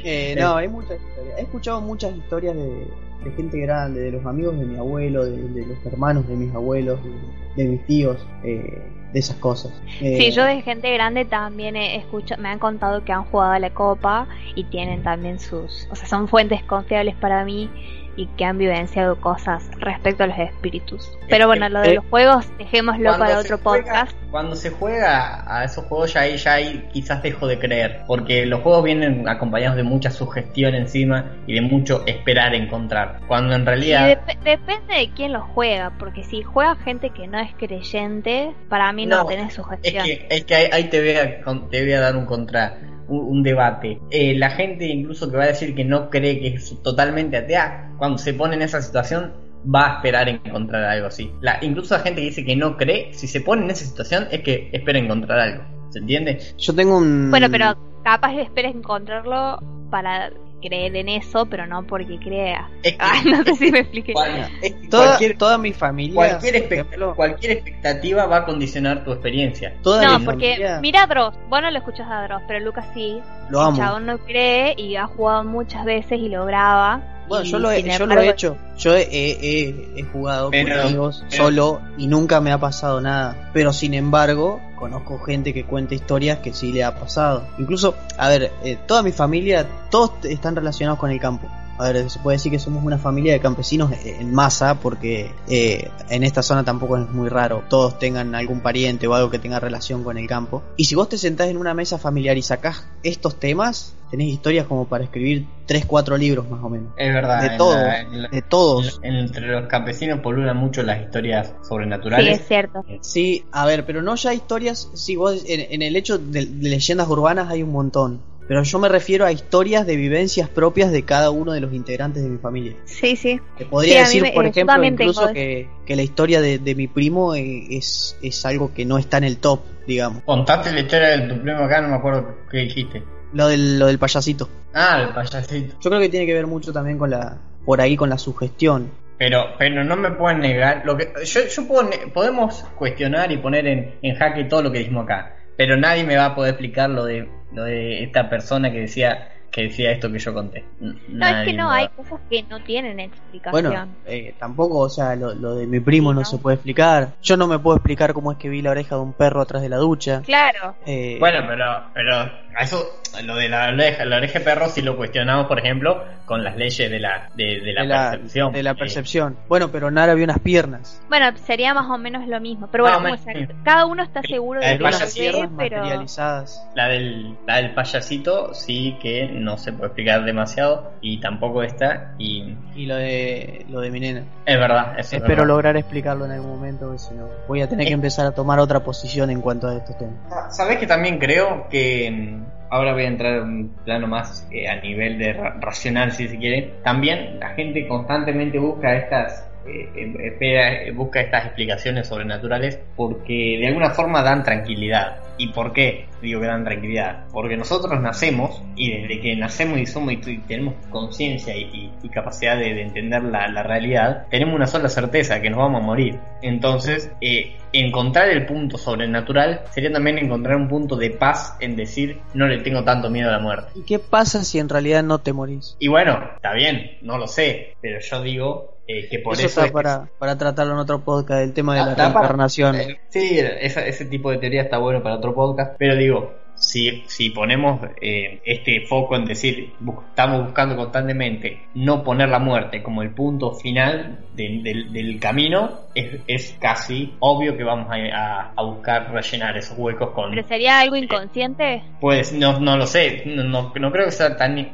Eh, 0.04 0.36
no, 0.38 0.56
hay 0.58 0.68
muchas 0.68 1.00
historias. 1.02 1.38
He 1.40 1.42
escuchado 1.42 1.82
muchas 1.82 2.16
historias 2.16 2.56
de, 2.56 2.88
de 3.24 3.32
gente 3.36 3.60
grande, 3.60 4.02
de 4.02 4.12
los 4.12 4.26
amigos 4.26 4.58
de 4.60 4.66
mi 4.66 4.78
abuelo, 4.78 5.26
de, 5.26 5.32
de 5.50 5.66
los 5.66 5.84
hermanos 5.86 6.28
de 6.28 6.36
mis 6.36 6.54
abuelos, 6.54 7.00
de, 7.04 7.64
de 7.64 7.70
mis 7.70 7.86
tíos, 7.88 8.18
eh, 8.44 8.84
de 9.16 9.20
esas 9.22 9.38
cosas. 9.38 9.74
Eh, 10.02 10.18
Sí, 10.18 10.32
yo 10.32 10.44
de 10.44 10.62
gente 10.62 10.92
grande 10.94 11.26
también 11.26 11.76
he 11.78 11.96
escuchado, 11.96 12.42
me 12.42 12.50
han 12.50 12.60
contado 12.60 13.04
que 13.06 13.14
han 13.14 13.24
jugado 13.26 13.54
a 13.54 13.60
la 13.60 13.74
copa 13.74 14.28
y 14.56 14.66
tienen 14.66 15.04
también 15.04 15.40
sus, 15.40 15.88
o 15.90 15.96
sea, 15.96 16.08
son 16.08 16.28
fuentes 16.28 16.64
confiables 16.64 17.16
para 17.16 17.46
mí 17.46 17.72
y 18.18 18.28
que 18.38 18.46
han 18.46 18.58
vivenciado 18.58 19.20
cosas 19.20 19.70
respecto 19.80 20.24
a 20.24 20.28
los 20.28 20.38
espíritus. 20.40 21.12
Pero 21.30 21.48
bueno, 21.48 21.68
lo 21.70 21.82
de 21.82 21.92
eh, 21.92 21.96
los 21.96 22.06
juegos, 22.06 22.48
dejémoslo 22.58 23.04
Cuando 23.10 23.26
para 23.26 23.42
se 23.42 23.54
otro 23.54 23.58
juega- 23.64 23.84
podcast. 23.86 24.18
Cuando 24.32 24.56
se 24.56 24.70
juega 24.70 25.44
a 25.48 25.64
esos 25.64 25.86
juegos 25.86 26.14
ya 26.14 26.22
ahí, 26.22 26.38
ya 26.38 26.54
ahí 26.54 26.88
quizás 26.92 27.24
dejo 27.24 27.48
de 27.48 27.58
creer, 27.60 28.02
porque 28.08 28.46
los 28.46 28.62
juegos 28.62 28.84
vienen 28.84 29.28
acompañados 29.30 29.78
de 29.78 29.84
mucha 29.84 30.12
sugestión 30.12 30.76
encima 30.76 31.32
y 31.48 31.54
de 31.56 31.62
mucho 31.62 32.04
esperar 32.06 32.54
encontrar, 32.54 33.20
cuando 33.28 33.56
en 33.56 33.66
realidad 33.66 34.08
dep- 34.26 34.40
depende 34.44 34.94
de 34.96 35.10
quién 35.16 35.32
lo 35.34 35.42
juega, 35.42 35.92
porque 35.98 36.24
si 36.24 36.44
juega 36.44 36.76
gente 36.78 37.12
que 37.12 37.28
no 37.28 37.40
es 37.40 37.54
creyente, 37.58 38.54
para 38.70 38.92
mí 38.92 39.06
no, 39.06 39.18
No, 39.24 39.26
tenés 39.26 39.50
es 39.50 39.54
sugestión. 39.56 40.04
que, 40.06 40.28
es 40.30 40.44
que 40.46 40.56
ahí, 40.56 40.70
ahí 40.72 40.84
te, 40.86 41.00
voy 41.00 41.16
a, 41.16 41.70
te 41.70 41.82
voy 41.84 41.94
a 41.94 42.00
dar 42.02 42.16
un 42.18 42.26
contra, 42.26 42.78
un, 43.08 43.20
un 43.20 43.44
debate. 43.44 44.00
Eh, 44.10 44.36
la 44.36 44.52
gente 44.52 44.86
incluso 44.86 45.30
que 45.30 45.38
va 45.38 45.44
a 45.44 45.48
decir 45.48 45.76
que 45.76 45.84
no 45.84 46.10
cree 46.10 46.40
que 46.40 46.48
es 46.56 46.82
totalmente 46.82 47.38
atea, 47.38 47.94
cuando 47.98 48.18
se 48.18 48.34
pone 48.34 48.56
en 48.56 48.62
esa 48.62 48.82
situación 48.82 49.34
va 49.74 49.86
a 49.86 49.96
esperar 49.96 50.30
encontrar 50.30 50.84
algo 50.84 51.08
así. 51.08 51.32
La, 51.42 51.58
incluso 51.62 51.96
la 51.96 52.02
gente 52.02 52.22
que 52.22 52.28
dice 52.28 52.46
que 52.46 52.56
no 52.56 52.78
cree, 52.78 53.14
si 53.14 53.28
se 53.28 53.42
pone 53.42 53.64
en 53.64 53.72
esa 53.72 53.86
situación 53.86 54.28
es 54.32 54.42
que 54.42 54.70
espera 54.72 55.00
encontrar 55.00 55.40
algo. 55.40 55.64
¿Se 55.90 56.00
entiende? 56.00 56.40
Yo 56.58 56.74
tengo 56.74 56.98
un. 56.98 57.32
Bueno, 57.32 57.48
pero 57.50 57.76
capaz 58.04 58.34
esperes 58.38 58.76
encontrarlo 58.76 59.60
para 59.90 60.32
creer 60.68 60.96
en 60.96 61.10
eso, 61.10 61.46
pero 61.46 61.66
no 61.68 61.86
porque 61.86 62.18
crea. 62.20 62.70
Es 62.84 62.94
que- 62.94 62.98
Ay, 63.02 63.24
no 63.26 63.44
sé 63.44 63.56
si 63.56 63.72
me 63.72 63.80
expliqué. 63.80 64.14
Cual- 64.14 64.50
es 64.62 64.74
que 64.74 64.88
Toda, 64.88 65.06
cualquier, 65.08 65.38
toda 65.38 65.58
mi 65.58 65.74
familia. 65.74 66.16
cualquier, 66.16 66.56
ejemplo, 66.58 67.16
cualquier 67.16 67.52
expectativa 67.54 68.26
va 68.26 68.38
a 68.38 68.46
condicionar 68.46 69.04
tu 69.04 69.12
experiencia. 69.12 69.74
toda 69.82 70.04
No, 70.06 70.20
mi 70.20 70.26
porque 70.26 70.50
familia- 70.52 70.80
mira 70.82 71.04
a 71.04 71.08
Dross, 71.08 71.36
vos 71.50 71.62
no 71.62 71.72
lo 71.72 71.78
escuchas 71.78 72.08
a 72.10 72.24
Dross, 72.24 72.42
pero 72.48 72.60
Lucas 72.62 72.86
sí. 72.94 73.20
Lo 73.50 73.62
El 73.62 73.68
amo. 73.68 73.78
chabón 73.78 74.06
no 74.08 74.18
cree 74.20 74.74
y 74.78 74.96
ha 74.96 75.06
jugado 75.08 75.44
muchas 75.44 75.86
veces 75.86 76.20
y 76.20 76.30
lo 76.30 76.46
graba. 76.46 77.02
Bueno, 77.28 77.44
yo 77.46 77.58
lo, 77.58 77.72
he, 77.72 77.78
sin 77.82 77.92
yo 77.92 77.98
lo 78.00 78.04
embargo- 78.06 78.24
he 78.24 78.30
hecho. 78.34 78.58
Yo 78.78 78.96
he, 78.96 79.02
he- 79.12 79.94
he 79.98 80.04
jugado 80.04 80.52
Pero- 80.52 80.76
con 80.78 80.86
amigos 80.88 81.26
pero- 81.30 81.44
solo 81.46 81.82
y 81.98 82.06
nunca 82.08 82.40
me 82.42 82.52
ha 82.52 82.60
pasado 82.60 83.02
nada. 83.02 83.50
Pero 83.54 83.74
sin 83.74 83.94
embargo, 83.96 84.62
conozco 84.86 85.18
gente 85.18 85.52
que 85.52 85.66
cuenta 85.66 85.96
historias 85.96 86.40
que 86.40 86.54
sí 86.54 86.72
le 86.72 86.84
ha 86.84 86.94
pasado. 86.94 87.48
Incluso, 87.58 87.96
a 88.18 88.30
ver, 88.30 88.52
eh, 88.64 88.78
toda 88.86 89.02
mi 89.02 89.12
familia, 89.12 89.68
todos 89.90 90.12
están 90.26 90.56
relacionados 90.56 91.00
con 91.00 91.10
el 91.10 91.20
campo. 91.20 91.48
A 91.80 91.92
ver, 91.92 92.08
se 92.10 92.20
puede 92.20 92.38
decir 92.38 92.52
que 92.52 92.60
somos 92.60 92.84
una 92.86 93.00
familia 93.00 93.34
de 93.34 93.40
campesinos 93.40 93.92
en 94.06 94.34
masa 94.34 94.76
porque 94.76 95.32
eh, 95.50 95.90
en 96.08 96.24
esta 96.24 96.44
zona 96.44 96.64
tampoco 96.64 96.98
es 96.98 97.10
muy 97.10 97.30
raro. 97.30 97.64
Todos 97.68 97.98
tengan 97.98 98.36
algún 98.36 98.62
pariente 98.62 99.08
o 99.08 99.16
algo 99.16 99.32
que 99.32 99.40
tenga 99.40 99.60
relación 99.60 100.04
con 100.04 100.20
el 100.20 100.28
campo. 100.28 100.62
Y 100.78 100.86
si 100.86 100.94
vos 100.94 101.10
te 101.10 101.18
sentás 101.18 101.48
en 101.48 101.58
una 101.58 101.74
mesa 101.74 101.98
familiar 101.98 102.38
y 102.38 102.44
sacás 102.44 102.86
estos 103.02 103.40
temas, 103.40 103.95
tenés 104.10 104.28
historias 104.28 104.66
como 104.68 104.86
para 104.88 105.04
escribir 105.04 105.46
3, 105.66 105.86
4 105.86 106.18
libros 106.18 106.50
más 106.50 106.64
o 106.64 106.70
menos. 106.70 106.94
Es 106.98 107.14
verdad. 107.14 107.42
De 107.42 107.48
en 107.48 107.58
todos, 107.58 107.76
la- 107.76 108.00
en 108.02 108.22
la- 108.24 108.30
de 108.30 108.42
todos. 108.42 109.00
en- 109.04 109.16
entre 109.16 109.48
los 109.48 109.68
campesinos 109.68 110.20
polulan 110.20 110.58
mucho 110.58 110.84
las 110.84 111.02
historias 111.02 111.48
Sí, 111.48 111.68
sobrenaturales. 111.70 112.40
es 112.42 112.48
cierto. 112.48 112.86
Sí, 113.02 113.44
a 113.52 113.66
ver, 113.66 113.86
pero 113.86 114.02
no 114.02 114.16
ya 114.16 114.34
historias, 114.34 114.90
sí, 114.94 115.16
vos 115.16 115.44
en, 115.48 115.62
en 115.72 115.82
el 115.82 115.96
hecho 115.96 116.18
de, 116.18 116.46
de 116.46 116.70
leyendas 116.70 117.08
urbanas 117.08 117.50
hay 117.50 117.64
un 117.64 117.72
montón. 117.72 118.22
Pero 118.48 118.62
yo 118.62 118.78
me 118.78 118.88
refiero 118.90 119.26
a 119.26 119.32
historias 119.32 119.88
de 119.88 119.96
vivencias 119.96 120.48
propias 120.50 120.92
de 120.92 121.02
cada 121.02 121.32
uno 121.32 121.52
de 121.52 121.62
los 121.62 121.74
integrantes 121.74 122.22
de 122.22 122.30
mi 122.30 122.38
familia. 122.38 122.76
Sí, 122.86 123.16
sí. 123.16 123.42
Te 123.58 123.66
podría 123.66 124.06
Sí, 124.06 124.20
decir, 124.20 124.22
me- 124.22 124.32
por 124.34 124.46
eh, 124.46 124.50
ejemplo, 124.50 124.84
incluso 124.84 125.34
que, 125.34 125.68
que 125.84 125.96
la 125.96 126.04
historia 126.04 126.40
de, 126.42 126.60
de 126.60 126.76
mi 126.76 126.88
primo 126.88 127.34
eh, 127.34 127.66
es, 127.72 128.16
es 128.22 128.46
algo 128.46 128.72
que 128.72 128.86
no 128.86 129.00
está 129.00 129.18
en 129.18 129.24
el 129.24 129.38
top, 129.38 129.62
digamos. 129.88 130.22
Contaste 130.26 130.72
la 130.74 130.82
historia 130.82 131.18
de 131.18 131.28
tu 131.34 131.42
primo 131.42 131.64
acá, 131.64 131.82
no 131.82 131.88
me 131.88 131.96
acuerdo 131.96 132.36
qué 132.52 132.58
dijiste. 132.60 133.02
Lo 133.36 133.48
del, 133.48 133.78
lo 133.78 133.86
del 133.88 134.00
payasito. 134.00 134.50
Ah, 134.74 135.02
el 135.08 135.10
payasito. 135.14 135.76
Yo 135.80 135.90
creo 135.90 136.00
que 136.02 136.10
tiene 136.10 136.26
que 136.26 136.34
ver 136.34 136.48
mucho 136.48 136.72
también 136.74 136.98
con 136.98 137.10
la, 137.12 137.38
por 137.66 137.80
ahí 137.82 137.96
con 137.96 138.10
la 138.10 138.18
sugestión. 138.18 138.90
Pero, 139.18 139.46
pero 139.58 139.84
no 139.84 139.96
me 139.96 140.12
pueden 140.12 140.40
negar. 140.40 140.82
Lo 140.86 140.98
que, 140.98 141.12
yo, 141.26 141.42
yo 141.48 141.68
puedo 141.68 141.84
ne- 141.84 142.08
podemos 142.14 142.64
cuestionar 142.78 143.32
y 143.32 143.38
poner 143.38 143.68
en, 143.68 143.96
en 144.02 144.16
jaque 144.16 144.46
todo 144.46 144.62
lo 144.64 144.72
que 144.72 144.80
dijimos 144.80 145.04
acá. 145.06 145.36
Pero 145.58 145.78
nadie 145.78 146.04
me 146.04 146.18
va 146.18 146.26
a 146.28 146.36
poder 146.36 146.52
explicar 146.52 146.90
lo 146.90 147.06
de, 147.06 147.30
lo 147.54 147.64
de 147.64 148.04
esta 148.04 148.30
persona 148.30 148.72
que 148.72 148.80
decía 148.82 149.32
que 149.52 149.62
decía 149.62 149.90
esto 149.92 150.12
que 150.12 150.20
yo 150.20 150.34
conté. 150.34 150.66
N- 150.82 150.96
No, 151.08 151.28
es 151.28 151.46
que 151.46 151.54
no, 151.54 151.68
va- 151.68 151.76
hay 151.78 151.88
cosas 151.96 152.20
que 152.30 152.44
no 152.44 152.62
tienen 152.62 153.00
explicación. 153.00 153.52
Bueno, 153.54 153.88
eh, 154.06 154.36
tampoco, 154.38 154.80
o 154.80 154.90
sea, 154.90 155.16
lo, 155.16 155.34
lo 155.34 155.56
de 155.56 155.66
mi 155.66 155.80
primo 155.80 156.10
Sí, 156.10 156.16
no, 156.16 156.20
¿no? 156.20 156.26
se 156.26 156.38
puede 156.40 156.56
explicar. 156.56 157.14
Yo 157.24 157.38
no 157.38 157.48
me 157.48 157.58
puedo 157.58 157.78
explicar 157.78 158.12
cómo 158.12 158.34
es 158.34 158.38
que 158.38 158.50
vi 158.50 158.62
la 158.62 158.72
oreja 158.72 158.96
de 158.96 159.02
un 159.02 159.14
perro 159.14 159.40
atrás 159.42 159.62
de 159.62 159.70
la 159.70 159.78
ducha. 159.78 160.22
Claro. 160.26 160.76
Eh, 160.86 161.16
Bueno, 161.22 161.40
pero, 161.48 161.66
pero 161.94 162.30
eso, 162.64 163.02
lo 163.24 163.36
de 163.36 163.50
la 163.50 163.68
oreja, 163.70 164.06
la 164.06 164.18
oreja 164.18 164.40
de 164.40 164.46
perro, 164.46 164.70
si 164.70 164.82
lo 164.82 164.96
cuestionamos, 164.96 165.48
por 165.48 165.60
ejemplo, 165.60 166.04
con 166.26 166.44
las 166.44 166.56
leyes 166.56 166.90
de 166.90 167.00
la, 167.00 167.30
de, 167.36 167.60
de 167.62 167.74
la, 167.74 167.82
de 167.82 167.88
la, 167.88 168.12
percepción. 168.12 168.54
de 168.54 168.64
la 168.64 168.72
Eh, 168.72 168.76
percepción. 168.76 169.38
Bueno, 169.48 169.72
pero 169.72 169.92
Nara 169.92 170.14
vio 170.14 170.24
unas 170.24 170.40
piernas. 170.40 171.02
Bueno, 171.10 171.36
sería 171.46 171.74
más 171.74 171.90
o 171.90 171.98
menos 171.98 172.28
lo 172.28 172.40
mismo. 172.40 172.68
Pero 172.72 172.86
bueno, 172.86 172.98
o 173.00 173.02
como 173.02 173.18
sea, 173.18 173.34
cada 173.64 173.86
uno 173.86 174.04
está 174.04 174.22
seguro 174.22 174.62
Eh, 174.62 174.70
de 174.70 174.78
que 174.78 174.84
lo 174.84 174.90
piernas 174.90 175.50
pero... 175.58 175.78
materializadas. 175.78 176.68
La 176.76 176.88
del, 176.88 177.36
la 177.46 177.58
del 177.58 177.74
payasito 177.74 178.54
sí 178.54 178.98
que 179.02 179.28
no 179.28 179.58
se 179.58 179.72
puede 179.74 179.88
explicar 179.88 180.24
demasiado 180.26 180.94
y 181.02 181.20
tampoco 181.20 181.64
esta 181.64 182.14
y 182.18 182.56
Y 182.76 182.86
lo 182.88 182.96
de 182.98 183.66
lo 183.70 183.80
de 183.82 183.90
mi 183.90 184.00
nena. 184.02 184.24
es 184.46 184.58
verdad. 184.60 185.00
es 185.00 185.14
Espero 185.14 185.30
verdad. 185.30 185.46
lograr 185.48 185.78
explicarlo 185.78 186.26
en 186.26 186.32
algún 186.32 186.52
momento, 186.52 186.86
porque 186.88 187.00
si 187.00 187.14
no 187.16 187.28
voy 187.48 187.62
a 187.62 187.70
tener 187.70 187.88
que 187.88 187.94
empezar 187.94 188.26
a 188.26 188.32
tomar 188.32 188.60
otra 188.60 188.82
posición 188.82 189.30
en 189.30 189.42
cuanto 189.42 189.68
a 189.68 189.78
estos 189.78 189.98
temas. 189.98 190.16
Sabes 190.56 190.78
que 190.78 190.86
también 190.88 191.18
creo 191.18 191.68
que 191.70 192.12
mm, 192.12 192.46
ahora 192.70 192.94
voy 192.94 193.04
a 193.04 193.08
entrar 193.08 193.36
en 193.38 193.44
un 193.44 193.70
plano 193.86 194.08
más 194.08 194.46
eh, 194.52 194.68
a 194.68 194.82
nivel 194.82 195.18
de 195.18 195.34
ra- 195.34 195.56
racional 195.62 196.12
si 196.12 196.28
se 196.28 196.38
quiere. 196.38 196.74
También 196.84 197.40
la 197.40 197.50
gente 197.56 197.88
constantemente 197.88 198.60
busca 198.60 198.94
estas 198.96 199.48
eh, 199.66 199.90
eh, 199.96 200.14
espera, 200.28 200.84
eh, 200.84 200.92
busca 200.92 201.22
estas 201.22 201.46
explicaciones 201.46 202.08
sobrenaturales 202.08 202.80
porque 202.96 203.58
de 203.60 203.68
alguna 203.68 203.92
forma 203.92 204.22
dan 204.22 204.44
tranquilidad. 204.44 205.18
¿Y 205.38 205.52
por 205.54 205.74
qué 205.74 206.06
digo 206.26 206.42
que 206.42 206.48
dan 206.48 206.64
tranquilidad? 206.66 207.26
Porque 207.32 207.56
nosotros 207.58 208.00
nacemos 208.02 208.62
y 208.76 208.92
desde 208.92 209.22
que 209.22 209.36
nacemos 209.36 209.80
y 209.80 209.86
somos 209.86 210.14
y, 210.14 210.18
tenemos 210.48 210.76
conciencia 210.90 211.56
y, 211.56 211.62
y- 211.64 211.92
y 212.04 212.10
capacidad 212.10 212.58
de, 212.58 212.74
de 212.74 212.82
entender 212.82 213.24
la, 213.24 213.48
la 213.48 213.64
realidad, 213.64 214.26
tenemos 214.30 214.56
una 214.56 214.68
sola 214.68 214.90
certeza, 214.90 215.42
que 215.42 215.50
nos 215.50 215.60
vamos 215.60 215.82
a 215.82 215.86
morir. 215.86 216.20
Entonces, 216.42 217.12
eh, 217.22 217.58
encontrar 217.74 218.30
el 218.30 218.46
punto 218.46 218.78
sobrenatural 218.78 219.62
sería 219.72 219.92
también 219.92 220.18
encontrar 220.18 220.56
un 220.56 220.68
punto 220.68 220.96
de 220.96 221.10
paz 221.12 221.56
en 221.60 221.76
decir 221.76 222.20
no 222.34 222.48
le 222.48 222.60
tengo 222.60 222.84
tanto 222.84 223.10
miedo 223.10 223.30
a 223.30 223.34
la 223.34 223.40
muerte. 223.40 223.72
¿Y 223.76 223.84
qué 223.84 224.00
pasa 224.00 224.44
si 224.44 224.60
en 224.60 224.70
realidad 224.70 225.04
no 225.04 225.20
te 225.20 225.34
morís? 225.34 225.76
Y 225.80 225.88
bueno, 225.88 226.20
está 226.36 226.54
bien, 226.54 226.98
no 227.02 227.18
lo 227.18 227.28
sé, 227.28 227.74
pero 227.82 228.00
yo 228.00 228.22
digo 228.22 228.75
eh, 228.88 229.08
que 229.10 229.20
por 229.20 229.34
eso, 229.34 229.42
eso, 229.48 229.62
está 229.62 229.66
es 229.66 229.72
para, 229.72 230.08
para 230.20 230.38
tratarlo 230.38 230.74
en 230.74 230.80
otro 230.80 231.04
podcast, 231.04 231.42
el 231.44 231.54
tema 231.54 231.74
de 231.76 231.82
Ah, 231.82 231.86
la 231.86 231.92
está 231.92 232.04
para- 232.14 232.20
reencarnación. 232.28 232.76
Eh, 232.76 233.00
Sí, 233.10 233.40
esa- 233.40 233.86
ese 233.86 234.06
tipo 234.06 234.30
de 234.32 234.38
teoría 234.38 234.62
está 234.64 234.78
bueno 234.78 235.02
para 235.02 235.16
otro 235.16 235.34
podcast, 235.34 235.76
pero 235.78 235.96
digo, 235.96 236.34
si, 236.56 237.04
si 237.08 237.30
ponemos 237.32 237.82
eh, 238.02 238.42
este 238.46 238.86
foco 238.88 239.16
en 239.16 239.26
decir, 239.26 239.76
bu- 239.82 240.06
estamos 240.10 240.44
buscando 240.46 240.76
constantemente 240.76 241.68
no 241.76 242.04
poner 242.04 242.30
la 242.30 242.40
muerte 242.40 242.82
como 242.82 243.02
el 243.02 243.12
punto 243.12 243.54
final 243.54 244.20
de- 244.34 244.62
del, 244.64 244.92
del 244.94 245.20
camino, 245.20 245.82
es, 245.94 246.22
es 246.28 246.58
casi 246.60 247.16
obvio 247.20 247.56
que 247.58 247.64
vamos 247.64 247.88
a, 247.90 247.96
a- 247.96 248.54
a 248.56 248.64
buscar 248.64 249.12
rellenar 249.12 249.58
esos 249.58 249.78
huecos 249.78 250.12
con... 250.12 250.32
¿Pero 250.32 250.48
sería 250.48 250.80
algo 250.80 250.96
inconsciente? 250.96 251.84
Pues 252.02 252.34
no, 252.34 252.60
no 252.60 252.78
lo 252.78 252.88
sé, 252.88 253.24
no, 253.26 253.44
no, 253.44 253.72
no 253.76 253.92
creo 253.92 254.06
que 254.06 254.12
sea 254.12 254.36
tan... 254.38 254.56
no- 254.56 254.66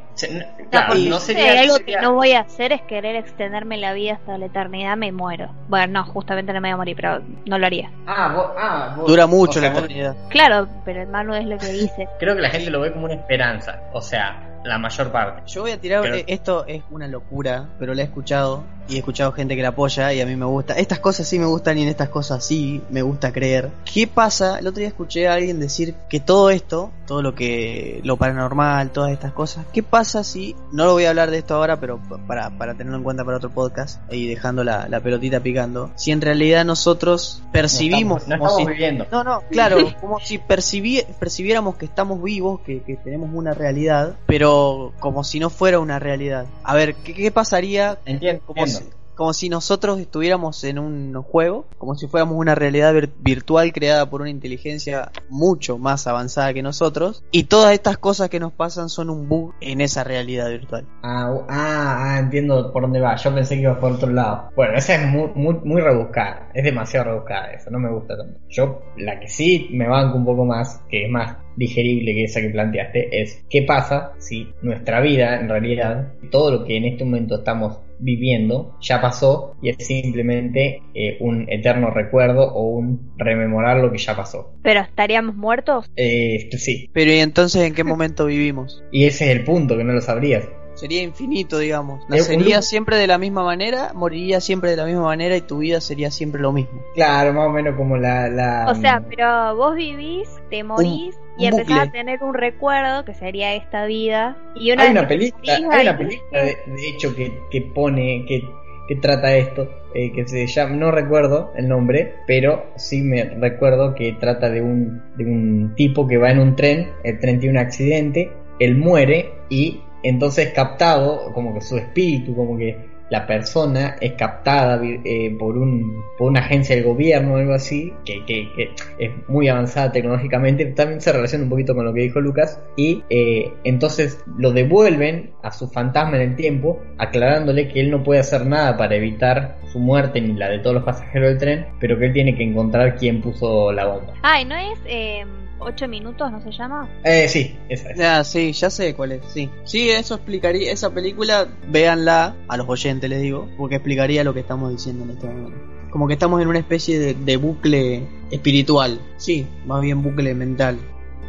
claro, 0.69 0.95
no 0.95 1.19
si 1.19 1.33
sería... 1.33 1.61
algo 1.61 1.75
sería- 1.77 1.99
que 1.99 2.05
no 2.05 2.13
voy 2.13 2.31
a 2.33 2.41
hacer 2.41 2.71
es 2.73 2.81
querer 2.83 3.15
extenderme 3.15 3.77
la 3.77 3.93
vida 3.93 4.13
hasta 4.13 4.37
la 4.37 4.45
eternidad, 4.47 4.97
me 4.97 5.11
muero. 5.11 5.51
Bueno, 5.67 5.87
no, 5.93 6.03
justamente 6.05 6.53
no 6.53 6.61
me 6.61 6.69
voy 6.69 6.73
a 6.73 6.77
morir, 6.77 6.95
pero 6.95 7.21
no 7.45 7.57
lo 7.57 7.65
haría. 7.65 7.91
Ah, 8.05 8.33
vos- 8.35 8.51
ah, 8.57 8.93
vos- 8.97 9.07
Dura 9.07 9.27
mucho 9.27 9.59
o 9.59 9.61
sea, 9.61 9.71
la 9.71 9.77
eternidad. 9.79 10.15
Claro, 10.29 10.67
pero 10.85 11.01
hermano 11.01 11.35
es 11.35 11.45
lo 11.45 11.57
que 11.57 11.70
dice. 11.71 12.07
Creo 12.19 12.35
que 12.35 12.41
la 12.41 12.49
gente 12.49 12.69
lo 12.71 12.79
ve 12.81 12.91
como 12.91 13.05
una 13.05 13.15
esperanza, 13.15 13.81
o 13.93 14.01
sea, 14.01 14.59
la 14.63 14.77
mayor 14.77 15.11
parte. 15.11 15.41
Yo 15.47 15.61
voy 15.61 15.71
a 15.71 15.79
tirar, 15.79 16.01
Pero- 16.01 16.15
eh, 16.15 16.25
esto 16.27 16.65
es 16.67 16.83
una 16.91 17.07
locura, 17.07 17.69
pero 17.79 17.93
la 17.93 18.01
he 18.01 18.05
escuchado 18.05 18.63
y 18.91 18.95
he 18.95 18.99
escuchado 18.99 19.31
gente 19.31 19.55
que 19.55 19.61
la 19.61 19.69
apoya 19.69 20.13
y 20.13 20.21
a 20.21 20.25
mí 20.25 20.35
me 20.35 20.45
gusta. 20.45 20.73
Estas 20.73 20.99
cosas 20.99 21.27
sí 21.27 21.39
me 21.39 21.45
gustan 21.45 21.77
y 21.77 21.83
en 21.83 21.87
estas 21.87 22.09
cosas 22.09 22.45
sí 22.45 22.81
me 22.89 23.01
gusta 23.01 23.31
creer. 23.31 23.69
¿Qué 23.91 24.05
pasa? 24.07 24.59
El 24.59 24.67
otro 24.67 24.79
día 24.79 24.89
escuché 24.89 25.27
a 25.27 25.33
alguien 25.33 25.59
decir 25.59 25.95
que 26.09 26.19
todo 26.19 26.49
esto, 26.49 26.91
todo 27.07 27.21
lo 27.21 27.33
que, 27.33 28.01
lo 28.03 28.17
paranormal, 28.17 28.91
todas 28.91 29.11
estas 29.11 29.31
cosas, 29.33 29.65
¿qué 29.73 29.81
pasa 29.83 30.23
si, 30.23 30.55
no 30.71 30.85
lo 30.85 30.93
voy 30.93 31.05
a 31.05 31.09
hablar 31.09 31.31
de 31.31 31.37
esto 31.37 31.55
ahora, 31.55 31.79
pero 31.79 31.99
para, 32.27 32.49
para 32.57 32.73
tenerlo 32.73 32.97
en 32.97 33.03
cuenta 33.03 33.23
para 33.23 33.37
otro 33.37 33.49
podcast 33.49 34.01
y 34.11 34.27
dejando 34.27 34.63
la, 34.63 34.87
la 34.89 34.99
pelotita 34.99 35.39
picando, 35.39 35.91
si 35.95 36.11
en 36.11 36.21
realidad 36.21 36.65
nosotros 36.65 37.41
percibimos 37.51 38.27
No 38.27 38.35
estamos, 38.35 38.39
no 38.39 38.39
como 38.39 38.49
estamos 38.49 38.67
si- 38.67 38.71
viviendo. 38.73 39.05
no, 39.11 39.23
no, 39.23 39.41
claro, 39.49 39.77
como 40.01 40.19
si 40.19 40.37
percibi- 40.39 41.05
percibiéramos 41.19 41.75
que 41.75 41.85
estamos 41.85 42.21
vivos, 42.21 42.61
que, 42.61 42.81
que 42.83 42.95
tenemos 42.97 43.29
una 43.33 43.53
realidad, 43.53 44.15
pero 44.25 44.93
como 44.99 45.23
si 45.23 45.39
no 45.39 45.49
fuera 45.49 45.79
una 45.79 45.99
realidad. 45.99 46.45
A 46.63 46.75
ver, 46.75 46.95
¿qué, 46.95 47.13
qué 47.13 47.31
pasaría? 47.31 47.97
Entiendo. 48.05 48.43
Como 48.45 48.65
si. 48.67 48.80
Como 49.21 49.33
si 49.33 49.49
nosotros 49.49 49.99
estuviéramos 49.99 50.63
en 50.63 50.79
un 50.79 51.13
juego, 51.21 51.67
como 51.77 51.93
si 51.93 52.07
fuéramos 52.07 52.37
una 52.37 52.55
realidad 52.55 52.91
vir- 52.95 53.11
virtual 53.19 53.71
creada 53.71 54.09
por 54.09 54.21
una 54.21 54.31
inteligencia 54.31 55.11
mucho 55.29 55.77
más 55.77 56.07
avanzada 56.07 56.55
que 56.55 56.63
nosotros, 56.63 57.23
y 57.31 57.43
todas 57.43 57.71
estas 57.73 57.99
cosas 57.99 58.29
que 58.29 58.39
nos 58.39 58.51
pasan 58.51 58.89
son 58.89 59.11
un 59.11 59.29
bug 59.29 59.53
en 59.61 59.79
esa 59.79 60.03
realidad 60.03 60.49
virtual. 60.49 60.87
Ah, 61.03 61.31
ah, 61.49 61.97
ah, 61.99 62.19
entiendo 62.19 62.73
por 62.73 62.81
dónde 62.81 62.99
va. 62.99 63.15
Yo 63.15 63.31
pensé 63.31 63.57
que 63.57 63.61
iba 63.61 63.79
por 63.79 63.91
otro 63.91 64.09
lado. 64.09 64.49
Bueno, 64.55 64.75
esa 64.75 64.95
es 64.95 65.07
muy, 65.07 65.29
muy 65.35 65.81
rebuscada. 65.81 66.49
Es 66.55 66.63
demasiado 66.63 67.11
rebuscada 67.11 67.51
eso. 67.51 67.69
No 67.69 67.77
me 67.77 67.91
gusta 67.91 68.17
tanto. 68.17 68.39
Yo, 68.49 68.81
la 68.97 69.19
que 69.19 69.27
sí 69.27 69.69
me 69.71 69.87
banco 69.87 70.17
un 70.17 70.25
poco 70.25 70.45
más, 70.45 70.81
que 70.89 71.05
es 71.05 71.11
más 71.11 71.37
digerible 71.55 72.15
que 72.15 72.23
esa 72.23 72.41
que 72.41 72.49
planteaste, 72.49 73.21
es 73.21 73.45
qué 73.51 73.61
pasa 73.67 74.13
si 74.17 74.51
nuestra 74.63 74.99
vida, 74.99 75.39
en 75.39 75.47
realidad, 75.47 76.13
todo 76.31 76.49
lo 76.49 76.63
que 76.63 76.77
en 76.77 76.85
este 76.85 77.03
momento 77.03 77.35
estamos 77.35 77.81
viviendo 78.01 78.75
ya 78.81 78.99
pasó 79.01 79.55
y 79.61 79.69
es 79.69 79.77
simplemente 79.85 80.81
eh, 80.93 81.17
un 81.19 81.45
eterno 81.49 81.89
recuerdo 81.91 82.51
o 82.53 82.63
un 82.69 83.13
rememorar 83.17 83.77
lo 83.77 83.91
que 83.91 83.97
ya 83.97 84.15
pasó. 84.15 84.53
Pero 84.63 84.81
estaríamos 84.81 85.35
muertos. 85.35 85.89
Eh, 85.95 86.49
sí, 86.57 86.89
Pero 86.93 87.11
¿y 87.11 87.19
entonces 87.19 87.61
en 87.63 87.73
qué 87.73 87.83
momento 87.83 88.25
vivimos? 88.25 88.83
y 88.91 89.05
ese 89.05 89.25
es 89.31 89.37
el 89.37 89.43
punto, 89.43 89.77
que 89.77 89.83
no 89.83 89.93
lo 89.93 90.01
sabrías. 90.01 90.47
Sería 90.81 91.03
infinito, 91.03 91.59
digamos. 91.59 92.01
Nacería 92.09 92.63
siempre 92.63 92.97
de 92.97 93.05
la 93.05 93.19
misma 93.19 93.43
manera, 93.43 93.91
moriría 93.93 94.41
siempre 94.41 94.71
de 94.71 94.77
la 94.77 94.85
misma 94.85 95.03
manera 95.03 95.37
y 95.37 95.41
tu 95.41 95.59
vida 95.59 95.79
sería 95.79 96.09
siempre 96.09 96.41
lo 96.41 96.51
mismo. 96.51 96.81
Claro, 96.95 97.33
más 97.33 97.45
o 97.47 97.51
menos 97.51 97.75
como 97.75 97.97
la... 97.97 98.27
la 98.29 98.65
O 98.67 98.73
sea, 98.73 99.03
pero 99.07 99.55
vos 99.55 99.75
vivís, 99.75 100.27
te 100.49 100.63
morís 100.63 101.19
y 101.37 101.45
un 101.45 101.53
empezás 101.53 101.67
bucle. 101.67 101.81
a 101.81 101.91
tener 101.91 102.23
un 102.23 102.33
recuerdo 102.33 103.05
que 103.05 103.13
sería 103.13 103.53
esta 103.53 103.85
vida. 103.85 104.35
Y 104.55 104.71
una 104.71 104.83
hay 104.85 104.89
una 104.89 105.07
película, 105.07 105.53
morís, 105.59 105.67
hay 105.71 105.83
una 105.87 105.97
película 105.99 106.41
de, 106.41 106.57
de 106.65 106.89
hecho 106.89 107.15
que, 107.15 107.31
que 107.51 107.61
pone, 107.61 108.25
que, 108.27 108.41
que 108.87 108.95
trata 108.95 109.35
esto, 109.35 109.69
eh, 109.93 110.11
que 110.11 110.27
se 110.27 110.47
llama, 110.47 110.75
no 110.77 110.89
recuerdo 110.89 111.51
el 111.55 111.67
nombre, 111.67 112.15
pero 112.25 112.71
sí 112.75 113.03
me 113.03 113.23
recuerdo 113.23 113.93
que 113.93 114.13
trata 114.13 114.49
de 114.49 114.63
un, 114.63 114.99
de 115.15 115.25
un 115.25 115.73
tipo 115.75 116.07
que 116.07 116.17
va 116.17 116.31
en 116.31 116.39
un 116.39 116.55
tren, 116.55 116.89
el 117.03 117.19
tren 117.19 117.39
tiene 117.39 117.59
un 117.59 117.63
accidente, 117.63 118.31
él 118.59 118.75
muere 118.75 119.31
y 119.47 119.81
entonces 120.03 120.51
captado, 120.53 121.31
como 121.33 121.53
que 121.53 121.61
su 121.61 121.77
espíritu, 121.77 122.35
como 122.35 122.57
que 122.57 122.89
la 123.11 123.27
persona 123.27 123.97
es 123.99 124.13
captada 124.13 124.79
eh, 124.83 125.35
por, 125.37 125.57
un, 125.57 126.01
por 126.17 126.29
una 126.31 126.39
agencia 126.39 126.77
del 126.77 126.85
gobierno 126.85 127.33
o 127.33 127.35
algo 127.35 127.53
así, 127.53 127.91
que, 128.05 128.23
que- 128.25 128.47
que 128.55 128.69
es 128.99 129.11
muy 129.27 129.49
avanzada 129.49 129.91
tecnológicamente, 129.91 130.65
también 130.67 131.01
se 131.01 131.11
relaciona 131.11 131.43
un 131.43 131.49
poquito 131.49 131.75
con 131.75 131.83
lo 131.83 131.93
que 131.93 132.03
dijo 132.03 132.21
Lucas, 132.21 132.61
y 132.77 133.03
eh, 133.09 133.51
entonces 133.65 134.23
lo 134.37 134.53
devuelven 134.53 135.31
a 135.43 135.51
su 135.51 135.67
fantasma 135.67 136.15
en 136.15 136.29
el 136.29 136.35
tiempo, 136.37 136.79
aclarándole 136.97 137.67
que 137.67 137.81
él 137.81 137.91
no 137.91 138.01
puede 138.01 138.21
hacer 138.21 138.45
nada 138.45 138.77
para 138.77 138.95
evitar 138.95 139.57
su 139.73 139.79
muerte 139.79 140.21
ni 140.21 140.33
la 140.33 140.47
de 140.49 140.59
todos 140.59 140.75
los 140.75 140.83
pasajeros 140.85 141.31
del 141.31 141.37
tren, 141.37 141.65
pero 141.81 141.99
que 141.99 142.05
él 142.05 142.13
tiene 142.13 142.33
que 142.37 142.43
encontrar 142.43 142.95
quién 142.95 143.19
puso 143.21 143.73
la 143.73 143.87
bomba. 143.87 144.13
Ay, 144.21 144.45
¿no 144.45 144.55
es 144.55 144.79
eh, 144.85 145.25
8 145.61 145.87
minutos, 145.87 146.31
no 146.31 146.41
se 146.41 146.51
llama? 146.51 146.89
Eh, 147.03 147.27
sí, 147.27 147.57
esa 147.69 147.91
es. 147.91 147.99
Ah, 147.99 148.23
sí, 148.23 148.51
ya 148.51 148.69
sé 148.69 148.93
cuál 148.93 149.13
es, 149.13 149.25
sí. 149.25 149.49
Sí, 149.63 149.89
eso 149.89 150.15
explicaría, 150.15 150.71
esa 150.71 150.93
película, 150.93 151.47
véanla, 151.69 152.35
a 152.47 152.57
los 152.57 152.67
oyentes 152.67 153.09
les 153.09 153.21
digo, 153.21 153.47
porque 153.57 153.75
explicaría 153.75 154.23
lo 154.23 154.33
que 154.33 154.41
estamos 154.41 154.71
diciendo 154.71 155.03
en 155.03 155.11
este 155.11 155.27
momento. 155.27 155.57
Como 155.91 156.07
que 156.07 156.13
estamos 156.13 156.41
en 156.41 156.47
una 156.47 156.59
especie 156.59 156.99
de, 156.99 157.13
de 157.13 157.37
bucle 157.37 158.07
espiritual, 158.31 158.99
sí, 159.17 159.45
más 159.65 159.81
bien 159.81 160.01
bucle 160.01 160.33
mental. 160.33 160.79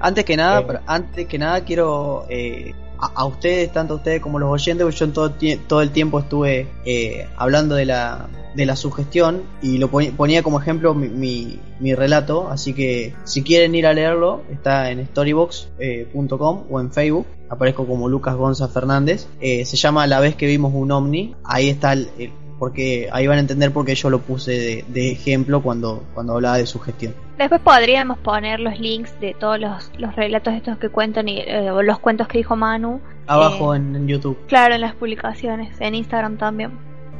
Antes 0.00 0.24
que 0.24 0.36
nada, 0.36 0.66
pero 0.66 0.80
antes 0.86 1.26
que 1.26 1.38
nada 1.38 1.64
quiero 1.64 2.26
eh, 2.28 2.74
a, 3.14 3.24
ustedes, 3.24 3.72
tanto 3.72 3.94
a 3.94 3.96
ustedes 3.96 4.20
como 4.20 4.38
los 4.38 4.50
oyentes, 4.50 4.94
yo 4.94 5.04
en 5.04 5.12
todo, 5.12 5.32
todo 5.66 5.82
el 5.82 5.90
tiempo 5.90 6.20
estuve 6.20 6.68
eh, 6.84 7.26
hablando 7.36 7.74
de 7.74 7.84
la, 7.86 8.28
de 8.54 8.66
la 8.66 8.76
sugestión 8.76 9.42
y 9.60 9.78
lo 9.78 9.88
ponía 9.88 10.42
como 10.42 10.60
ejemplo 10.60 10.94
mi, 10.94 11.58
mi, 11.80 11.94
relato, 11.94 12.48
así 12.48 12.72
que 12.74 13.14
si 13.24 13.42
quieren 13.42 13.74
ir 13.74 13.86
a 13.86 13.92
leerlo, 13.92 14.42
está 14.52 14.90
en 14.90 15.04
storybox.com 15.06 16.64
o 16.70 16.80
en 16.80 16.92
Facebook, 16.92 17.26
aparezco 17.48 17.86
como 17.86 18.08
Lucas 18.08 18.36
Gonza 18.36 18.68
Fernández, 18.68 19.26
Eh, 19.40 19.64
se 19.64 19.76
llama 19.76 20.06
La 20.06 20.20
vez 20.20 20.36
que 20.36 20.46
vimos 20.46 20.72
un 20.74 20.90
ovni, 20.92 21.34
ahí 21.44 21.68
está 21.68 21.92
el, 21.92 22.08
el- 22.18 22.32
porque 22.58 23.08
ahí 23.10 23.26
van 23.26 23.38
a 23.38 23.40
entender 23.40 23.72
por 23.72 23.84
qué 23.84 23.96
yo 23.96 24.08
lo 24.08 24.20
puse 24.20 24.52
de, 24.52 24.84
de 24.86 25.10
ejemplo 25.10 25.60
cuando, 25.62 26.04
cuando 26.14 26.34
hablaba 26.34 26.58
de 26.58 26.66
sugestión. 26.66 27.12
Después 27.38 27.60
podríamos 27.62 28.18
poner 28.18 28.60
los 28.60 28.78
links 28.78 29.18
de 29.20 29.34
todos 29.34 29.58
los, 29.58 29.90
los 29.98 30.14
relatos 30.14 30.54
estos 30.54 30.76
que 30.78 30.88
cuentan 30.90 31.28
y 31.28 31.40
eh, 31.40 31.70
o 31.70 31.82
los 31.82 31.98
cuentos 31.98 32.28
que 32.28 32.38
dijo 32.38 32.56
Manu. 32.56 33.00
Abajo 33.26 33.74
Eh, 33.74 33.78
en, 33.78 33.96
en 33.96 34.06
YouTube. 34.08 34.38
Claro, 34.46 34.74
en 34.74 34.80
las 34.82 34.94
publicaciones, 34.94 35.80
en 35.80 35.94
Instagram 35.94 36.36
también. 36.36 36.70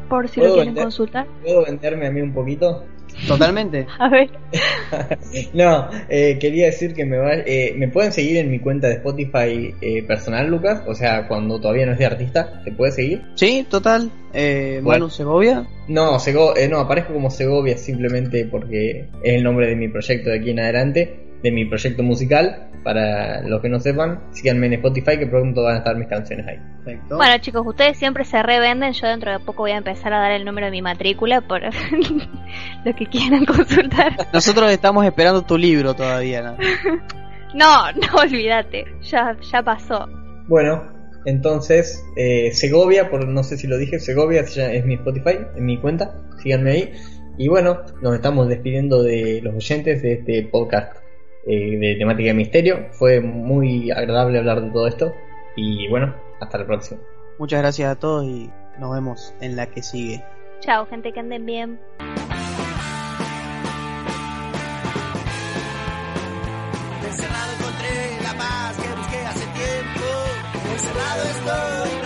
Por 0.08 0.28
si 0.28 0.40
lo 0.40 0.44
¿Puedo 0.44 0.54
quieren 0.56 0.74
vender? 0.74 0.84
consultar. 0.84 1.26
¿Puedo 1.42 1.64
venderme 1.64 2.06
a 2.06 2.10
mí 2.10 2.20
un 2.20 2.32
poquito? 2.34 2.84
Totalmente. 3.28 3.86
A 3.98 4.08
ver. 4.08 4.30
No, 5.54 5.88
eh, 6.08 6.38
quería 6.38 6.66
decir 6.66 6.94
que 6.94 7.04
me, 7.04 7.16
va- 7.16 7.34
eh, 7.34 7.74
me 7.76 7.88
pueden 7.88 8.12
seguir 8.12 8.36
en 8.36 8.50
mi 8.50 8.58
cuenta 8.58 8.88
de 8.88 8.94
Spotify 8.94 9.74
eh, 9.80 10.02
personal, 10.06 10.48
Lucas. 10.48 10.82
O 10.86 10.94
sea, 10.94 11.26
cuando 11.28 11.60
todavía 11.60 11.86
no 11.86 11.92
es 11.92 11.98
de 11.98 12.06
artista, 12.06 12.62
¿te 12.64 12.72
puede 12.72 12.92
seguir? 12.92 13.22
Sí, 13.34 13.66
total. 13.68 14.10
Eh, 14.34 14.80
Bueno. 14.82 15.04
Manu 15.06 15.10
Segovia. 15.10 15.66
No, 15.88 16.18
Sego- 16.18 16.56
eh, 16.56 16.68
no, 16.68 16.78
aparezco 16.80 17.12
como 17.14 17.30
Segovia 17.30 17.76
simplemente 17.76 18.44
porque 18.50 19.06
es 19.22 19.34
el 19.34 19.42
nombre 19.42 19.66
de 19.68 19.76
mi 19.76 19.88
proyecto 19.88 20.30
de 20.30 20.38
aquí 20.38 20.50
en 20.50 20.60
adelante, 20.60 21.16
de 21.42 21.50
mi 21.50 21.64
proyecto 21.64 22.02
musical. 22.02 22.68
Para 22.82 23.42
los 23.42 23.62
que 23.62 23.68
no 23.68 23.78
sepan, 23.78 24.20
síganme 24.32 24.66
en 24.66 24.72
Spotify 24.74 25.16
que 25.16 25.26
pronto 25.26 25.62
van 25.62 25.76
a 25.76 25.78
estar 25.78 25.96
mis 25.96 26.08
canciones 26.08 26.46
ahí. 26.48 26.58
Perfecto. 26.84 27.16
Bueno, 27.16 27.38
chicos, 27.38 27.62
ustedes 27.64 27.96
siempre 27.96 28.24
se 28.24 28.42
revenden. 28.42 28.92
Yo 28.92 29.06
dentro 29.06 29.30
de 29.30 29.38
poco 29.38 29.62
voy 29.62 29.70
a 29.70 29.76
empezar 29.76 30.12
a 30.12 30.18
dar 30.18 30.32
el 30.32 30.44
número 30.44 30.66
de 30.66 30.72
mi 30.72 30.82
matrícula 30.82 31.40
por 31.42 31.62
lo 32.84 32.96
que 32.96 33.06
quieran 33.06 33.44
consultar. 33.44 34.16
Nosotros 34.32 34.70
estamos 34.72 35.04
esperando 35.04 35.42
tu 35.42 35.56
libro 35.56 35.94
todavía. 35.94 36.42
¿no? 36.42 36.56
No, 37.54 37.92
no 37.92 38.14
olvídate. 38.22 38.86
Ya, 39.02 39.36
ya 39.52 39.62
pasó. 39.62 40.08
Bueno, 40.48 40.90
entonces, 41.24 42.02
eh, 42.16 42.50
Segovia, 42.52 43.10
por 43.10 43.28
no 43.28 43.44
sé 43.44 43.56
si 43.56 43.66
lo 43.66 43.78
dije, 43.78 44.00
Segovia 44.00 44.40
es 44.40 44.84
mi 44.86 44.94
Spotify, 44.94 45.38
en 45.54 45.64
mi 45.64 45.78
cuenta, 45.78 46.14
síganme 46.42 46.70
ahí. 46.70 46.92
Y 47.38 47.48
bueno, 47.48 47.80
nos 48.02 48.14
estamos 48.14 48.48
despidiendo 48.48 49.02
de 49.02 49.40
los 49.42 49.54
oyentes 49.54 50.02
de 50.02 50.14
este 50.14 50.48
podcast 50.50 51.01
eh, 51.46 51.78
de 51.78 51.96
temática 51.96 52.28
de 52.28 52.34
misterio. 52.34 52.86
Fue 52.92 53.20
muy 53.20 53.90
agradable 53.90 54.38
hablar 54.38 54.62
de 54.62 54.70
todo 54.70 54.86
esto. 54.86 55.14
Y 55.56 55.88
bueno, 55.88 56.14
hasta 56.40 56.58
la 56.58 56.66
próxima. 56.66 57.00
Muchas 57.38 57.60
gracias 57.60 57.90
a 57.90 57.98
todos 57.98 58.24
y 58.24 58.50
nos 58.78 58.92
vemos 58.92 59.34
en 59.40 59.56
la 59.56 59.66
que 59.66 59.82
sigue. 59.82 60.24
Chao, 60.60 60.86
gente, 60.86 61.12
que 61.12 61.20
anden 61.20 61.44
bien. 61.44 61.80
Encerrado 67.04 67.52
encontré 67.58 68.22
la 68.22 68.38
paz 68.38 68.76
que 68.76 68.94
busqué 68.94 69.18
hace 69.18 69.46
tiempo. 69.46 70.06
Encerrado 70.72 71.22
estoy, 71.22 72.01